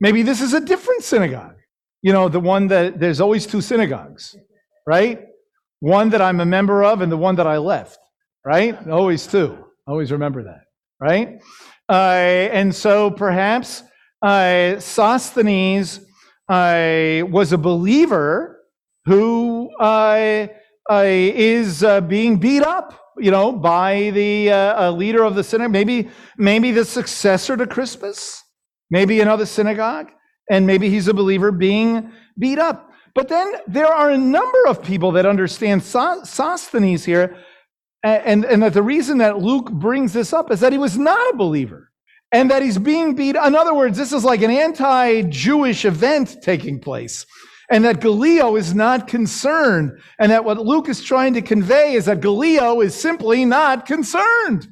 Maybe 0.00 0.22
this 0.22 0.40
is 0.40 0.54
a 0.54 0.60
different 0.60 1.02
synagogue. 1.02 1.56
You 2.02 2.12
know, 2.12 2.28
the 2.28 2.40
one 2.40 2.68
that 2.68 2.98
there's 2.98 3.20
always 3.20 3.46
two 3.46 3.60
synagogues, 3.60 4.36
right? 4.86 5.26
one 5.80 6.10
that 6.10 6.20
I'm 6.22 6.40
a 6.40 6.46
member 6.46 6.84
of 6.84 7.00
and 7.00 7.10
the 7.10 7.16
one 7.16 7.36
that 7.36 7.46
I 7.46 7.56
left, 7.56 7.98
right? 8.44 8.86
Always 8.88 9.26
two. 9.26 9.58
Always 9.86 10.12
remember 10.12 10.44
that, 10.44 10.64
right? 11.00 11.40
Uh, 11.88 12.48
and 12.52 12.74
so 12.74 13.10
perhaps 13.10 13.82
uh, 14.22 14.78
Sosthenes 14.78 16.00
uh, 16.48 17.22
was 17.28 17.52
a 17.52 17.58
believer 17.58 18.60
who 19.06 19.70
uh, 19.80 20.46
uh, 20.88 21.04
is 21.04 21.82
uh, 21.82 22.00
being 22.00 22.38
beat 22.38 22.62
up, 22.62 23.00
you 23.18 23.30
know, 23.30 23.52
by 23.52 24.10
the 24.10 24.92
leader 24.96 25.24
of 25.24 25.34
the 25.34 25.44
synagogue. 25.44 25.72
Maybe, 25.72 26.08
maybe 26.38 26.70
the 26.70 26.84
successor 26.84 27.56
to 27.56 27.66
Crispus, 27.66 28.42
maybe 28.90 29.20
another 29.20 29.46
synagogue, 29.46 30.10
and 30.50 30.66
maybe 30.66 30.88
he's 30.88 31.08
a 31.08 31.14
believer 31.14 31.52
being 31.52 32.12
beat 32.38 32.58
up. 32.58 32.90
But 33.14 33.28
then 33.28 33.54
there 33.66 33.92
are 33.92 34.10
a 34.10 34.18
number 34.18 34.66
of 34.66 34.82
people 34.82 35.12
that 35.12 35.26
understand 35.26 35.82
so- 35.82 36.22
Sosthenes 36.24 37.04
here, 37.04 37.36
and, 38.02 38.44
and 38.44 38.62
that 38.62 38.74
the 38.74 38.82
reason 38.82 39.18
that 39.18 39.38
Luke 39.38 39.70
brings 39.70 40.12
this 40.12 40.32
up 40.32 40.50
is 40.50 40.60
that 40.60 40.72
he 40.72 40.78
was 40.78 40.96
not 40.96 41.34
a 41.34 41.36
believer 41.36 41.90
and 42.32 42.50
that 42.50 42.62
he's 42.62 42.78
being 42.78 43.14
beat. 43.14 43.36
In 43.36 43.54
other 43.54 43.74
words, 43.74 43.98
this 43.98 44.12
is 44.12 44.24
like 44.24 44.42
an 44.42 44.50
anti 44.50 45.22
Jewish 45.22 45.84
event 45.84 46.36
taking 46.42 46.80
place. 46.80 47.26
And 47.70 47.84
that 47.84 48.00
Gallio 48.00 48.56
is 48.56 48.74
not 48.74 49.06
concerned. 49.06 49.98
And 50.18 50.32
that 50.32 50.44
what 50.44 50.58
Luke 50.58 50.88
is 50.88 51.02
trying 51.02 51.34
to 51.34 51.42
convey 51.42 51.94
is 51.94 52.06
that 52.06 52.20
Gallio 52.20 52.80
is 52.80 52.94
simply 52.94 53.44
not 53.44 53.86
concerned. 53.86 54.68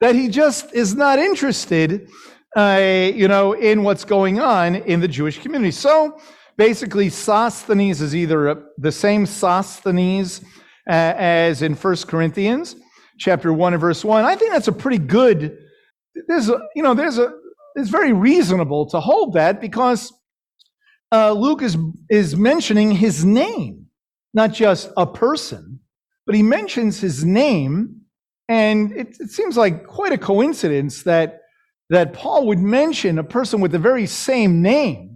That 0.00 0.14
he 0.14 0.28
just 0.28 0.72
is 0.72 0.94
not 0.94 1.18
interested, 1.18 2.08
uh, 2.56 3.10
you 3.14 3.28
know, 3.28 3.52
in 3.52 3.82
what's 3.84 4.04
going 4.04 4.40
on 4.40 4.74
in 4.74 5.00
the 5.00 5.08
Jewish 5.08 5.38
community. 5.38 5.70
So, 5.70 6.18
Basically, 6.60 7.08
Sosthenes 7.08 8.02
is 8.02 8.14
either 8.14 8.62
the 8.76 8.92
same 8.92 9.24
Sosthenes 9.24 10.42
uh, 10.86 11.14
as 11.16 11.62
in 11.62 11.74
1 11.74 11.96
Corinthians 12.06 12.76
chapter 13.18 13.50
1 13.50 13.72
and 13.72 13.80
verse 13.80 14.04
1. 14.04 14.26
I 14.26 14.36
think 14.36 14.52
that's 14.52 14.68
a 14.68 14.72
pretty 14.72 14.98
good, 14.98 15.56
there's 16.28 16.50
a, 16.50 16.60
you 16.76 16.82
know, 16.82 16.92
there's 16.92 17.16
a, 17.16 17.32
it's 17.76 17.88
very 17.88 18.12
reasonable 18.12 18.84
to 18.90 19.00
hold 19.00 19.32
that 19.32 19.58
because 19.58 20.12
uh, 21.12 21.32
Luke 21.32 21.62
is, 21.62 21.76
is 22.08 22.36
mentioning 22.36 22.90
his 22.90 23.24
name, 23.24 23.86
not 24.34 24.52
just 24.52 24.90
a 24.96 25.06
person, 25.06 25.80
but 26.26 26.34
he 26.34 26.42
mentions 26.42 27.00
his 27.00 27.24
name. 27.24 27.96
And 28.48 28.92
it, 28.92 29.16
it 29.20 29.30
seems 29.30 29.56
like 29.56 29.86
quite 29.86 30.12
a 30.12 30.18
coincidence 30.18 31.02
that, 31.04 31.42
that 31.88 32.12
Paul 32.12 32.46
would 32.46 32.58
mention 32.58 33.18
a 33.18 33.24
person 33.24 33.60
with 33.60 33.72
the 33.72 33.78
very 33.78 34.06
same 34.06 34.62
name 34.62 35.10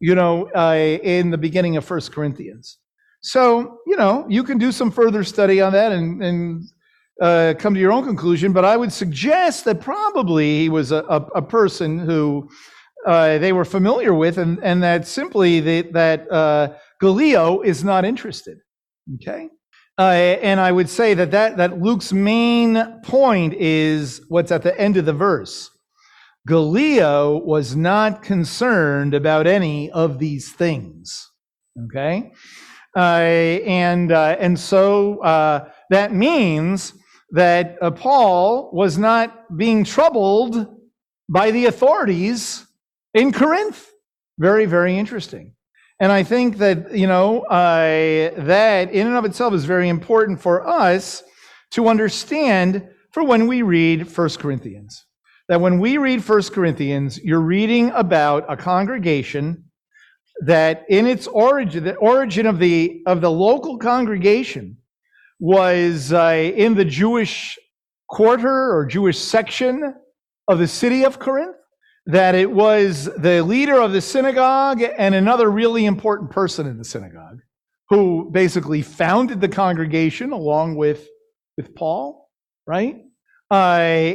you 0.00 0.14
know, 0.14 0.48
uh, 0.54 0.74
in 1.02 1.30
the 1.30 1.38
beginning 1.38 1.76
of 1.76 1.84
First 1.84 2.12
Corinthians. 2.12 2.78
So, 3.22 3.78
you 3.86 3.96
know, 3.96 4.26
you 4.28 4.44
can 4.44 4.58
do 4.58 4.70
some 4.70 4.90
further 4.90 5.24
study 5.24 5.60
on 5.60 5.72
that 5.72 5.92
and, 5.92 6.22
and 6.22 6.64
uh, 7.20 7.54
come 7.58 7.74
to 7.74 7.80
your 7.80 7.92
own 7.92 8.04
conclusion, 8.04 8.52
but 8.52 8.64
I 8.64 8.76
would 8.76 8.92
suggest 8.92 9.64
that 9.64 9.80
probably 9.80 10.60
he 10.60 10.68
was 10.68 10.92
a, 10.92 10.98
a, 11.08 11.20
a 11.36 11.42
person 11.42 11.98
who 11.98 12.48
uh, 13.06 13.38
they 13.38 13.52
were 13.52 13.64
familiar 13.64 14.12
with, 14.12 14.36
and, 14.36 14.58
and 14.62 14.82
that 14.82 15.06
simply 15.06 15.60
the, 15.60 15.82
that 15.92 16.30
uh, 16.30 16.74
Gallio 17.00 17.60
is 17.62 17.84
not 17.84 18.04
interested. 18.04 18.58
Okay? 19.14 19.48
Uh, 19.98 20.02
and 20.42 20.60
I 20.60 20.72
would 20.72 20.90
say 20.90 21.14
that, 21.14 21.30
that 21.30 21.56
that 21.56 21.80
Luke's 21.80 22.12
main 22.12 23.00
point 23.02 23.54
is 23.54 24.20
what's 24.28 24.50
at 24.50 24.62
the 24.62 24.78
end 24.78 24.96
of 24.96 25.06
the 25.06 25.12
verse 25.12 25.70
Gallio 26.46 27.38
was 27.38 27.74
not 27.74 28.22
concerned 28.22 29.14
about 29.14 29.46
any 29.46 29.90
of 29.90 30.18
these 30.18 30.52
things. 30.52 31.30
Okay? 31.86 32.32
Uh, 32.96 33.60
and, 33.66 34.12
uh, 34.12 34.36
and 34.38 34.58
so 34.58 35.20
uh, 35.22 35.68
that 35.90 36.12
means 36.12 36.94
that 37.30 37.78
Paul 37.96 38.70
was 38.72 38.96
not 38.96 39.56
being 39.56 39.84
troubled 39.84 40.66
by 41.28 41.50
the 41.50 41.66
authorities 41.66 42.65
in 43.16 43.32
Corinth. 43.32 43.90
Very, 44.38 44.66
very 44.66 44.96
interesting. 44.98 45.54
And 45.98 46.12
I 46.12 46.22
think 46.22 46.58
that, 46.58 46.94
you 46.94 47.06
know, 47.06 47.40
uh, 47.44 48.30
that 48.44 48.92
in 48.92 49.06
and 49.06 49.16
of 49.16 49.24
itself 49.24 49.54
is 49.54 49.64
very 49.64 49.88
important 49.88 50.40
for 50.40 50.68
us 50.68 51.22
to 51.70 51.88
understand 51.88 52.86
for 53.12 53.24
when 53.24 53.46
we 53.46 53.62
read 53.62 54.06
First 54.06 54.38
Corinthians. 54.38 55.06
That 55.48 55.62
when 55.62 55.80
we 55.80 55.96
read 55.96 56.22
First 56.22 56.52
Corinthians, 56.52 57.18
you're 57.18 57.40
reading 57.40 57.90
about 57.92 58.44
a 58.50 58.56
congregation 58.56 59.64
that 60.40 60.84
in 60.90 61.06
its 61.06 61.26
origin, 61.26 61.84
the 61.84 61.94
origin 61.94 62.44
of 62.44 62.58
the, 62.58 63.00
of 63.06 63.22
the 63.22 63.30
local 63.30 63.78
congregation 63.78 64.76
was 65.40 66.12
uh, 66.12 66.52
in 66.54 66.74
the 66.74 66.84
Jewish 66.84 67.58
quarter 68.10 68.76
or 68.76 68.84
Jewish 68.84 69.18
section 69.18 69.94
of 70.48 70.58
the 70.58 70.68
city 70.68 71.06
of 71.06 71.18
Corinth 71.18 71.56
that 72.06 72.36
it 72.36 72.50
was 72.50 73.06
the 73.16 73.42
leader 73.42 73.80
of 73.80 73.92
the 73.92 74.00
synagogue 74.00 74.80
and 74.80 75.14
another 75.14 75.50
really 75.50 75.86
important 75.86 76.30
person 76.30 76.66
in 76.66 76.78
the 76.78 76.84
synagogue 76.84 77.40
who 77.88 78.30
basically 78.30 78.82
founded 78.82 79.40
the 79.40 79.48
congregation 79.48 80.32
along 80.32 80.76
with, 80.76 81.08
with 81.56 81.74
Paul, 81.74 82.30
right? 82.66 82.96
Uh, 83.50 83.54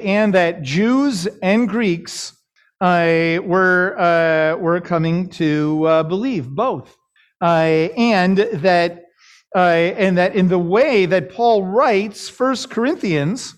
and 0.03 0.33
that 0.33 0.61
Jews 0.61 1.27
and 1.41 1.67
Greeks 1.67 2.33
uh, 2.81 3.39
were, 3.43 3.95
uh, 3.99 4.57
were 4.57 4.81
coming 4.81 5.29
to 5.29 5.85
uh, 5.85 6.03
believe 6.03 6.49
both. 6.49 6.95
Uh, 7.41 7.89
and 7.97 8.37
that 8.37 9.05
uh, 9.53 9.59
and 9.97 10.17
that 10.17 10.33
in 10.33 10.47
the 10.47 10.59
way 10.59 11.05
that 11.05 11.29
Paul 11.29 11.65
writes 11.65 12.29
First 12.29 12.69
Corinthians, 12.69 13.53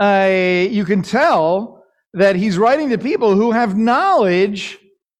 you 0.00 0.84
can 0.84 1.02
tell 1.02 1.75
that 2.14 2.36
he's 2.36 2.58
writing 2.58 2.90
to 2.90 2.98
people 2.98 3.34
who 3.34 3.52
have 3.52 3.76
knowledge 3.76 4.78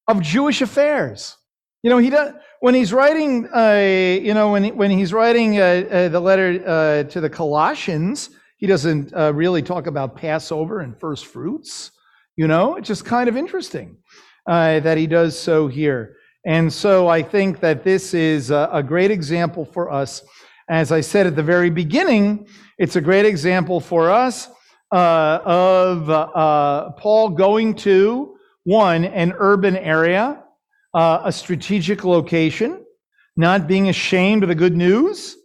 of 0.09 0.23
Jewish 0.23 0.63
affairs. 0.63 1.37
You 1.83 1.91
know, 1.91 1.99
he 1.99 2.11
does 2.11 2.33
when 2.61 2.75
he's 2.75 2.93
writing. 2.93 3.49
Uh, 3.55 4.19
you 4.23 4.35
know, 4.35 4.53
when 4.53 4.65
he, 4.65 4.73
when 4.73 4.91
he's 4.91 5.13
writing 5.13 5.59
uh, 5.59 5.63
uh, 5.63 6.09
the 6.09 6.21
letter 6.21 6.63
uh, 6.67 7.03
to 7.11 7.21
the 7.21 7.31
Colossians, 7.31 8.31
he 8.57 8.67
doesn't 8.67 9.15
uh, 9.15 9.33
really 9.35 9.63
talk 9.63 9.87
about 9.87 10.17
Passover 10.17 10.81
and 10.81 10.99
first 10.99 11.27
fruits. 11.27 11.91
You 12.37 12.49
know, 12.49 12.77
it's 12.77 12.89
just 12.89 13.05
kind 13.05 13.29
of 13.29 13.37
interesting 13.37 13.99
uh, 14.47 14.81
that 14.81 14.99
he 14.99 15.07
does 15.07 15.39
so 15.39 15.69
here. 15.69 16.17
And 16.47 16.73
so 16.73 17.09
I 17.09 17.23
think 17.23 17.61
that 17.61 17.83
this 17.83 18.15
is 18.15 18.51
a, 18.51 18.69
a 18.73 18.83
great 18.83 19.11
example 19.11 19.65
for 19.65 19.91
us. 19.91 20.23
As 20.69 20.93
I 20.93 21.01
said 21.01 21.27
at 21.27 21.37
the 21.37 21.43
very 21.43 21.71
beginning, 21.71 22.47
it's 22.79 22.97
a 22.97 23.01
great 23.01 23.25
example 23.25 23.81
for 23.81 24.11
us 24.11 24.49
uh, 24.93 25.41
of 25.45 26.11
uh, 26.11 26.91
Paul 26.93 27.31
going 27.31 27.75
to 27.77 28.37
one, 28.65 29.05
an 29.05 29.33
urban 29.39 29.77
area, 29.77 30.43
uh, 30.95 31.21
a 31.25 31.33
strategic 31.33 32.05
location, 32.05 32.85
not 33.37 33.69
being 33.69 33.89
ashamed 33.89 34.43
of 34.43 34.49
the 34.49 34.55
good 34.55 34.77
news, 34.77 35.37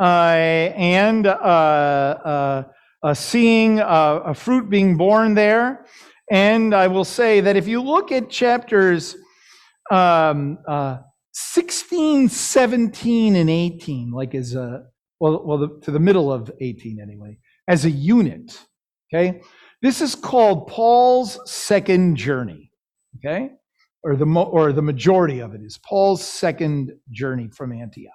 uh, 0.00 0.34
and 0.76 1.26
uh, 1.26 2.64
uh, 3.02 3.14
seeing 3.14 3.80
a 3.80 4.34
fruit 4.34 4.68
being 4.68 4.96
born 4.96 5.34
there. 5.34 5.86
And 6.30 6.74
I 6.74 6.88
will 6.88 7.04
say 7.04 7.40
that 7.40 7.56
if 7.56 7.68
you 7.68 7.80
look 7.80 8.12
at 8.12 8.28
chapters 8.28 9.16
um, 9.90 10.58
16, 11.32 12.28
17, 12.28 13.36
and 13.36 13.48
18, 13.48 14.10
like 14.10 14.34
as 14.34 14.54
a, 14.54 14.84
well, 15.20 15.44
well 15.46 15.58
the, 15.58 15.80
to 15.82 15.90
the 15.90 16.00
middle 16.00 16.32
of 16.32 16.50
18 16.60 16.98
anyway, 17.00 17.38
as 17.68 17.84
a 17.84 17.90
unit, 17.90 18.58
Okay? 19.12 19.40
This 19.82 20.00
is 20.00 20.14
called 20.14 20.68
Paul's 20.68 21.38
second 21.50 22.16
journey. 22.16 22.70
Okay? 23.18 23.50
Or 24.02 24.16
the, 24.16 24.26
or 24.26 24.72
the 24.72 24.82
majority 24.82 25.40
of 25.40 25.54
it 25.54 25.60
is 25.62 25.78
Paul's 25.78 26.24
second 26.24 26.92
journey 27.10 27.48
from 27.48 27.72
Antioch. 27.72 28.12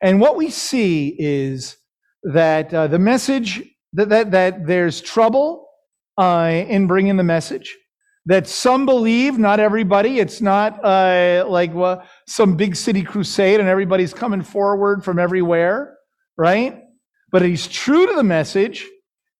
And 0.00 0.20
what 0.20 0.36
we 0.36 0.50
see 0.50 1.16
is 1.18 1.76
that 2.22 2.72
uh, 2.72 2.86
the 2.86 2.98
message, 2.98 3.62
that, 3.92 4.08
that, 4.08 4.30
that 4.30 4.66
there's 4.66 5.00
trouble 5.00 5.68
uh, 6.16 6.64
in 6.68 6.86
bringing 6.86 7.16
the 7.16 7.24
message, 7.24 7.76
that 8.26 8.46
some 8.46 8.86
believe, 8.86 9.38
not 9.38 9.60
everybody. 9.60 10.18
It's 10.18 10.40
not 10.40 10.84
uh, 10.84 11.44
like 11.48 11.74
well, 11.74 12.04
some 12.26 12.56
big 12.56 12.76
city 12.76 13.02
crusade 13.02 13.60
and 13.60 13.68
everybody's 13.68 14.14
coming 14.14 14.42
forward 14.42 15.04
from 15.04 15.18
everywhere, 15.18 15.96
right? 16.36 16.82
But 17.32 17.42
he's 17.42 17.66
true 17.66 18.06
to 18.06 18.14
the 18.14 18.24
message. 18.24 18.86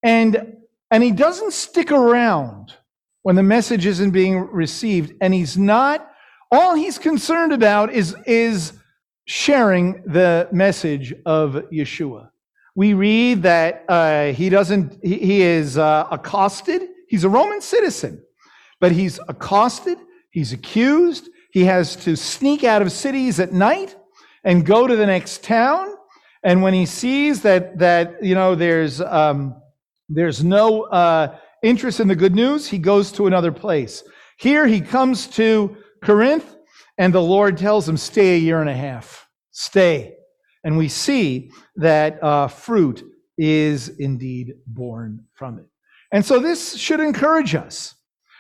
And 0.02 0.56
and 0.90 1.02
he 1.02 1.12
doesn't 1.12 1.52
stick 1.52 1.92
around 1.92 2.74
when 3.22 3.36
the 3.36 3.42
message 3.42 3.86
isn't 3.86 4.10
being 4.10 4.40
received. 4.40 5.14
And 5.20 5.32
he's 5.32 5.56
not, 5.56 6.10
all 6.50 6.74
he's 6.74 6.98
concerned 6.98 7.52
about 7.52 7.92
is, 7.92 8.16
is 8.26 8.72
sharing 9.26 10.02
the 10.06 10.48
message 10.50 11.14
of 11.26 11.52
Yeshua. 11.72 12.30
We 12.74 12.94
read 12.94 13.42
that 13.42 13.84
uh, 13.88 14.32
he 14.32 14.48
doesn't, 14.48 14.98
he, 15.02 15.18
he 15.18 15.42
is 15.42 15.76
uh, 15.76 16.06
accosted. 16.10 16.82
He's 17.08 17.24
a 17.24 17.28
Roman 17.28 17.60
citizen, 17.60 18.22
but 18.80 18.92
he's 18.92 19.18
accosted, 19.28 19.98
he's 20.30 20.52
accused, 20.52 21.28
he 21.50 21.64
has 21.64 21.96
to 21.96 22.16
sneak 22.16 22.62
out 22.62 22.82
of 22.82 22.92
cities 22.92 23.40
at 23.40 23.52
night 23.52 23.96
and 24.44 24.64
go 24.64 24.86
to 24.86 24.94
the 24.94 25.06
next 25.06 25.42
town. 25.42 25.88
And 26.44 26.62
when 26.62 26.72
he 26.72 26.86
sees 26.86 27.42
that, 27.42 27.78
that 27.80 28.22
you 28.22 28.34
know, 28.34 28.54
there's, 28.54 29.00
um, 29.00 29.59
there's 30.10 30.42
no 30.42 30.82
uh, 30.82 31.36
interest 31.62 32.00
in 32.00 32.08
the 32.08 32.16
good 32.16 32.34
news. 32.34 32.66
He 32.66 32.78
goes 32.78 33.12
to 33.12 33.26
another 33.26 33.52
place. 33.52 34.02
Here 34.38 34.66
he 34.66 34.80
comes 34.80 35.26
to 35.28 35.76
Corinth, 36.02 36.56
and 36.98 37.14
the 37.14 37.22
Lord 37.22 37.56
tells 37.56 37.88
him, 37.88 37.96
Stay 37.96 38.34
a 38.34 38.38
year 38.38 38.60
and 38.60 38.68
a 38.68 38.74
half. 38.74 39.26
Stay. 39.52 40.16
And 40.64 40.76
we 40.76 40.88
see 40.88 41.50
that 41.76 42.22
uh, 42.22 42.48
fruit 42.48 43.04
is 43.38 43.88
indeed 43.88 44.54
born 44.66 45.24
from 45.32 45.58
it. 45.58 45.66
And 46.12 46.24
so 46.24 46.38
this 46.38 46.76
should 46.76 47.00
encourage 47.00 47.54
us 47.54 47.94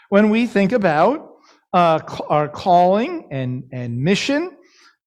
when 0.08 0.28
we 0.28 0.46
think 0.46 0.72
about 0.72 1.36
uh, 1.72 2.00
our 2.28 2.48
calling 2.48 3.28
and, 3.30 3.64
and 3.72 4.02
mission, 4.02 4.56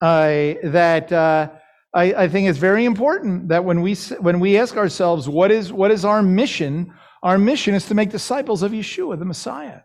uh, 0.02 0.56
that 0.64 1.12
uh, 1.12 1.50
I, 1.94 2.24
I 2.24 2.28
think 2.28 2.50
it's 2.50 2.58
very 2.58 2.86
important 2.86 3.50
that 3.50 3.64
when 3.64 3.82
we 3.82 3.96
when 4.20 4.40
we 4.40 4.58
ask 4.58 4.76
ourselves 4.78 5.30
what 5.30 5.52
is 5.52 5.72
what 5.72 5.92
is 5.92 6.06
our 6.06 6.24
mission, 6.24 6.94
our 7.22 7.38
mission 7.38 7.76
is 7.76 7.86
to 7.88 7.94
make 7.94 8.10
disciples 8.10 8.64
of 8.64 8.72
Yeshua, 8.72 9.20
the 9.20 9.26
Messiah. 9.26 9.82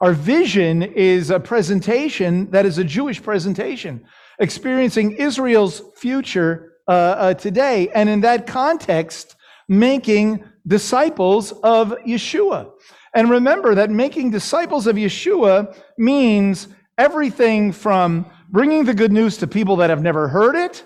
Our 0.00 0.14
vision 0.14 0.82
is 0.82 1.30
a 1.30 1.38
presentation 1.38 2.50
that 2.50 2.66
is 2.66 2.78
a 2.78 2.84
Jewish 2.84 3.22
presentation, 3.22 4.04
experiencing 4.40 5.12
Israel's 5.12 5.82
future 5.96 6.72
uh, 6.88 6.90
uh, 6.90 7.34
today, 7.34 7.88
and 7.94 8.08
in 8.08 8.22
that 8.22 8.46
context, 8.46 9.36
making 9.68 10.44
disciples 10.66 11.52
of 11.62 11.94
Yeshua. 12.06 12.70
And 13.14 13.30
remember 13.30 13.74
that 13.74 13.90
making 13.90 14.30
disciples 14.30 14.86
of 14.86 14.96
Yeshua 14.96 15.76
means 15.98 16.68
everything 16.96 17.72
from 17.72 18.26
bringing 18.48 18.84
the 18.84 18.94
good 18.94 19.12
news 19.12 19.36
to 19.36 19.46
people 19.46 19.76
that 19.76 19.90
have 19.90 20.02
never 20.02 20.28
heard 20.28 20.56
it 20.56 20.84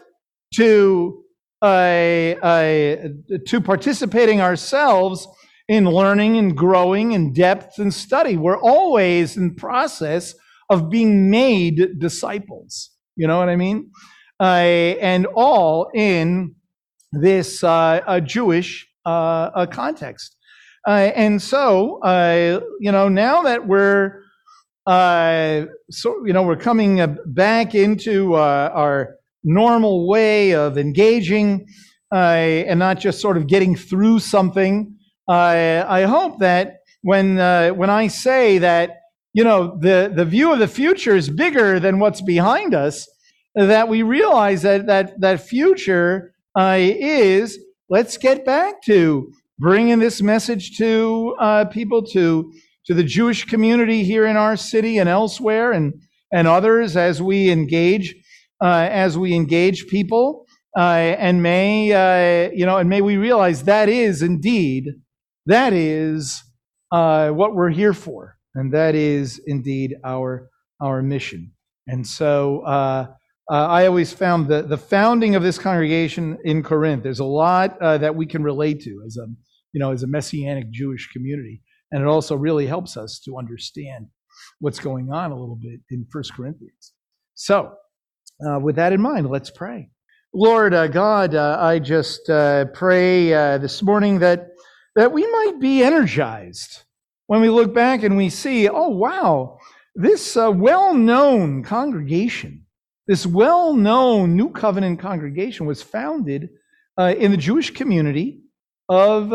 to 0.57 1.23
to 1.63 3.61
participating 3.65 4.41
ourselves 4.41 5.27
in 5.69 5.85
learning 5.85 6.37
and 6.37 6.57
growing 6.57 7.13
in 7.13 7.33
depth 7.33 7.79
and 7.79 7.93
study. 7.93 8.37
We're 8.37 8.61
always 8.61 9.37
in 9.37 9.55
process 9.55 10.35
of 10.71 10.91
being 10.91 11.31
made 11.31 11.99
disciples. 11.99 12.91
You 13.17 13.27
know 13.27 13.39
what 13.39 13.49
I 13.49 13.57
mean? 13.57 13.91
Uh, 14.39 14.99
and 15.01 15.27
all 15.35 15.91
in 15.95 16.55
this 17.13 17.65
uh, 17.65 18.21
Jewish 18.25 18.87
uh, 19.05 19.67
context. 19.67 20.37
Uh, 20.87 21.11
and 21.17 21.43
so, 21.43 21.99
uh, 22.03 22.61
you 22.81 22.93
know, 22.93 23.09
now 23.09 23.43
that 23.43 23.67
we're 23.67 24.23
uh, 24.87 25.67
so 25.91 26.25
you 26.25 26.33
know 26.33 26.45
we're 26.45 26.55
coming 26.55 27.17
back 27.27 27.75
into 27.75 28.35
our 28.35 29.17
normal 29.47 30.09
way 30.09 30.55
of 30.55 30.77
engaging 30.77 31.67
uh, 32.13 32.17
and 32.69 32.79
not 32.79 32.99
just 32.99 33.21
sort 33.21 33.37
of 33.37 33.47
getting 33.47 33.77
through 33.77 34.19
something. 34.19 34.95
Uh, 35.29 35.85
I 35.87 36.03
hope 36.03 36.41
that 36.41 36.79
when 37.03 37.39
uh, 37.39 37.71
when 37.71 37.89
I 37.89 38.09
say 38.09 38.59
that 38.59 38.97
you 39.33 39.45
know 39.45 39.79
the 39.81 40.13
the 40.15 40.25
view 40.25 40.53
of 40.53 40.59
the 40.59 40.69
future 40.69 41.17
is 41.17 41.31
bigger 41.31 41.81
than 41.81 41.99
what's 41.99 42.21
behind 42.21 42.75
us, 42.75 43.09
that 43.55 43.89
we 43.89 44.03
realize 44.03 44.63
that 44.63 44.87
that 44.87 45.21
that 45.21 45.41
future 45.41 46.33
uh, 46.59 46.77
is 46.79 47.59
let's 47.89 48.19
get 48.19 48.45
back 48.45 48.83
to 48.85 49.33
bringing 49.59 49.99
this 49.99 50.21
message 50.21 50.77
to 50.79 51.35
uh, 51.41 51.65
people 51.67 52.03
to 52.03 52.53
to 52.87 52.95
the 52.95 53.05
Jewish 53.05 53.45
community 53.45 54.05
here 54.05 54.27
in 54.27 54.37
our 54.37 54.57
city 54.57 54.99
and 54.99 55.09
elsewhere, 55.09 55.73
and 55.73 55.95
and 56.33 56.49
others 56.49 56.97
as 56.97 57.23
we 57.23 57.51
engage 57.51 58.15
as 58.63 59.19
we 59.19 59.35
engage 59.35 59.87
people, 59.89 60.47
uh, 60.77 60.81
and 60.81 61.43
may 61.43 61.93
uh, 61.93 62.51
you 62.53 62.67
know, 62.67 62.77
and 62.79 62.89
may 62.89 63.01
we 63.01 63.17
realize 63.17 63.65
that 63.65 63.89
is 63.89 64.23
indeed 64.23 64.89
that 65.47 65.73
is 65.73 66.43
uh, 66.93 67.31
what 67.31 67.55
we're 67.55 67.71
here 67.71 67.95
for, 67.95 68.37
and 68.55 68.73
that 68.75 68.95
is 68.95 69.41
indeed 69.47 69.95
our 70.05 70.49
our 70.81 71.03
mission. 71.03 71.53
And 71.87 72.07
so 72.07 72.61
uh, 72.61 73.07
uh, 73.51 73.55
I 73.55 73.87
always 73.87 74.13
found 74.13 74.49
the 74.49 74.63
the 74.63 74.77
founding 74.77 75.35
of 75.37 75.43
this 75.43 75.59
congregation 75.59 76.37
in 76.45 76.63
Corinth. 76.63 77.05
There's 77.05 77.21
a 77.21 77.25
lot 77.25 77.81
uh, 77.81 77.99
that 77.99 78.15
we 78.15 78.27
can 78.27 78.43
relate 78.43 78.81
to 78.83 79.03
as 79.07 79.17
a 79.17 79.27
you 79.73 79.81
know 79.81 79.93
as 79.93 80.03
a 80.03 80.09
messianic 80.09 80.71
Jewish 80.71 81.09
community, 81.13 81.63
and 81.93 82.03
it 82.03 82.09
also 82.09 82.37
really 82.37 82.67
helps 82.67 82.97
us 82.97 83.21
to 83.25 83.39
understand 83.39 84.09
what's 84.59 84.81
going 84.81 85.13
on 85.13 85.31
a 85.31 85.37
little 85.39 85.59
bit 85.63 85.81
in 85.91 86.07
First 86.11 86.35
Corinthians. 86.35 86.93
So, 87.35 87.75
uh, 88.45 88.59
with 88.59 88.77
that 88.77 88.93
in 88.93 89.01
mind, 89.01 89.29
let's 89.29 89.51
pray. 89.51 89.89
Lord 90.35 90.75
uh, 90.75 90.89
God, 90.89 91.35
uh, 91.35 91.57
I 91.59 91.79
just 91.79 92.29
uh, 92.29 92.67
pray 92.67 93.33
uh, 93.33 93.59
this 93.59 93.83
morning 93.83 94.19
that 94.19 94.49
that 94.95 95.13
we 95.13 95.27
might 95.31 95.61
be 95.61 95.83
energized 95.83 96.83
when 97.27 97.41
we 97.41 97.49
look 97.49 97.75
back 97.75 98.03
and 98.03 98.17
we 98.17 98.29
see, 98.29 98.69
oh 98.69 98.89
wow, 98.89 99.59
this 99.95 100.37
uh, 100.37 100.51
well-known 100.51 101.63
congregation, 101.63 102.65
this 103.07 103.27
well-known 103.27 104.37
New 104.37 104.51
Covenant 104.51 104.99
congregation, 104.99 105.67
was 105.67 105.83
founded 105.83 106.51
in 106.99 107.31
the 107.31 107.37
Jewish 107.37 107.71
community 107.71 108.41
of 108.89 109.33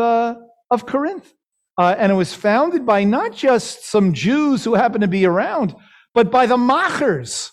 of 0.70 0.86
Corinth. 0.86 1.32
And 1.78 2.12
it 2.12 2.16
was 2.16 2.34
founded 2.34 2.86
by 2.86 3.04
not 3.04 3.32
just 3.34 3.86
some 3.86 4.12
Jews 4.12 4.64
who 4.64 4.74
happened 4.74 5.02
to 5.02 5.08
be 5.08 5.26
around, 5.26 5.74
but 6.14 6.30
by 6.30 6.46
the 6.46 6.56
Machers, 6.56 7.50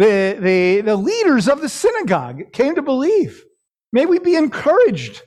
the, 0.00 0.38
the, 0.40 0.80
the 0.80 0.96
leaders 0.96 1.46
of 1.46 1.60
the 1.60 1.68
synagogue 1.68 2.52
came 2.54 2.74
to 2.74 2.80
believe. 2.80 3.44
May 3.92 4.06
we 4.06 4.18
be 4.18 4.34
encouraged 4.34 5.20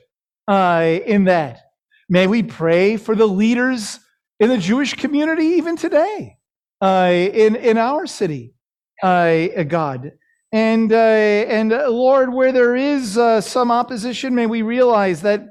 uh, 0.48 0.98
in 1.06 1.24
that. 1.24 1.60
May 2.08 2.26
we 2.26 2.42
pray 2.42 2.96
for 2.96 3.14
the 3.14 3.26
leaders 3.26 4.00
in 4.40 4.48
the 4.48 4.58
Jewish 4.58 4.94
community 4.94 5.44
even 5.44 5.76
today 5.76 6.38
uh, 6.82 7.08
in, 7.12 7.54
in 7.54 7.78
our 7.78 8.04
city, 8.08 8.52
uh, 9.00 9.46
God. 9.68 10.10
And, 10.50 10.92
uh, 10.92 10.96
and 10.96 11.72
uh, 11.72 11.88
Lord, 11.88 12.32
where 12.32 12.50
there 12.50 12.74
is 12.74 13.12
some 13.46 13.70
opposition, 13.70 14.34
may 14.34 14.46
we 14.46 14.62
realize 14.62 15.22
that 15.22 15.46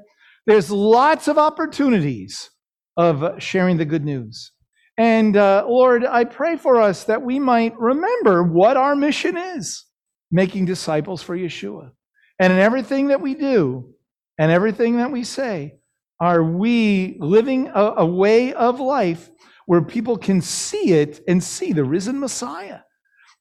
there's 0.46 0.70
lots 0.70 1.28
of 1.28 1.38
opportunities 1.38 2.50
of 2.98 3.42
sharing 3.42 3.78
the 3.78 3.86
good 3.86 4.04
news. 4.04 4.52
And 4.96 5.36
uh, 5.36 5.64
Lord, 5.68 6.04
I 6.04 6.24
pray 6.24 6.56
for 6.56 6.80
us 6.80 7.04
that 7.04 7.22
we 7.22 7.38
might 7.38 7.76
remember 7.78 8.42
what 8.42 8.76
our 8.76 8.94
mission 8.94 9.36
is 9.36 9.84
making 10.30 10.66
disciples 10.66 11.22
for 11.22 11.36
Yeshua. 11.36 11.90
And 12.38 12.52
in 12.52 12.58
everything 12.58 13.08
that 13.08 13.20
we 13.20 13.34
do 13.34 13.92
and 14.38 14.50
everything 14.50 14.98
that 14.98 15.10
we 15.10 15.24
say, 15.24 15.78
are 16.20 16.42
we 16.42 17.16
living 17.20 17.68
a, 17.68 17.94
a 17.98 18.06
way 18.06 18.52
of 18.52 18.80
life 18.80 19.30
where 19.66 19.82
people 19.82 20.16
can 20.16 20.40
see 20.40 20.92
it 20.92 21.20
and 21.26 21.42
see 21.42 21.72
the 21.72 21.84
risen 21.84 22.20
Messiah? 22.20 22.80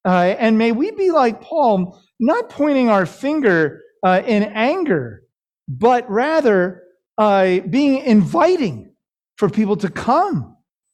Uh, 0.05 0.35
and 0.37 0.57
may 0.57 0.71
we 0.71 0.91
be 0.91 1.11
like 1.11 1.41
Paul, 1.41 2.01
not 2.19 2.49
pointing 2.49 2.89
our 2.89 3.05
finger 3.05 3.81
uh, 4.03 4.21
in 4.25 4.43
anger, 4.43 5.23
but 5.67 6.09
rather 6.09 6.83
uh, 7.17 7.59
being 7.69 8.03
inviting 8.03 8.93
for 9.37 9.49
people 9.49 9.77
to 9.77 9.89
come 9.89 10.52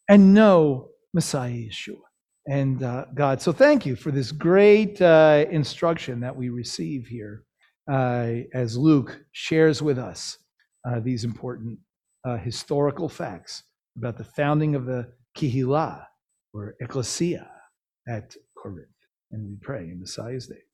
and 0.10 0.34
know 0.34 0.90
Messiah 1.14 1.52
Yeshua 1.52 2.02
and 2.48 2.84
uh, 2.84 3.06
God. 3.14 3.42
So 3.42 3.52
thank 3.52 3.86
you 3.86 3.96
for 3.96 4.12
this 4.12 4.32
great 4.32 5.02
uh, 5.02 5.46
instruction 5.52 6.20
that 6.22 6.36
we 6.36 6.50
receive 6.50 7.08
here 7.08 7.44
uh, 7.90 8.32
as 8.54 8.76
Luke 8.76 9.20
shares 9.32 9.82
with 9.82 10.00
us 10.00 10.38
uh, 10.88 11.00
these 11.00 11.24
important 11.24 11.80
uh, 12.26 12.38
historical 12.38 13.08
facts 13.08 13.64
about 13.98 14.18
the 14.18 14.24
founding 14.24 14.76
of 14.76 14.86
the 14.86 15.12
Kihila 15.38 16.04
or 16.54 16.76
Ecclesia 16.82 17.48
at 18.08 18.36
Corinth. 18.58 18.88
And 19.32 19.48
we 19.48 19.56
pray 19.62 19.84
in 19.84 20.00
Messiah's 20.00 20.50
name. 20.50 20.69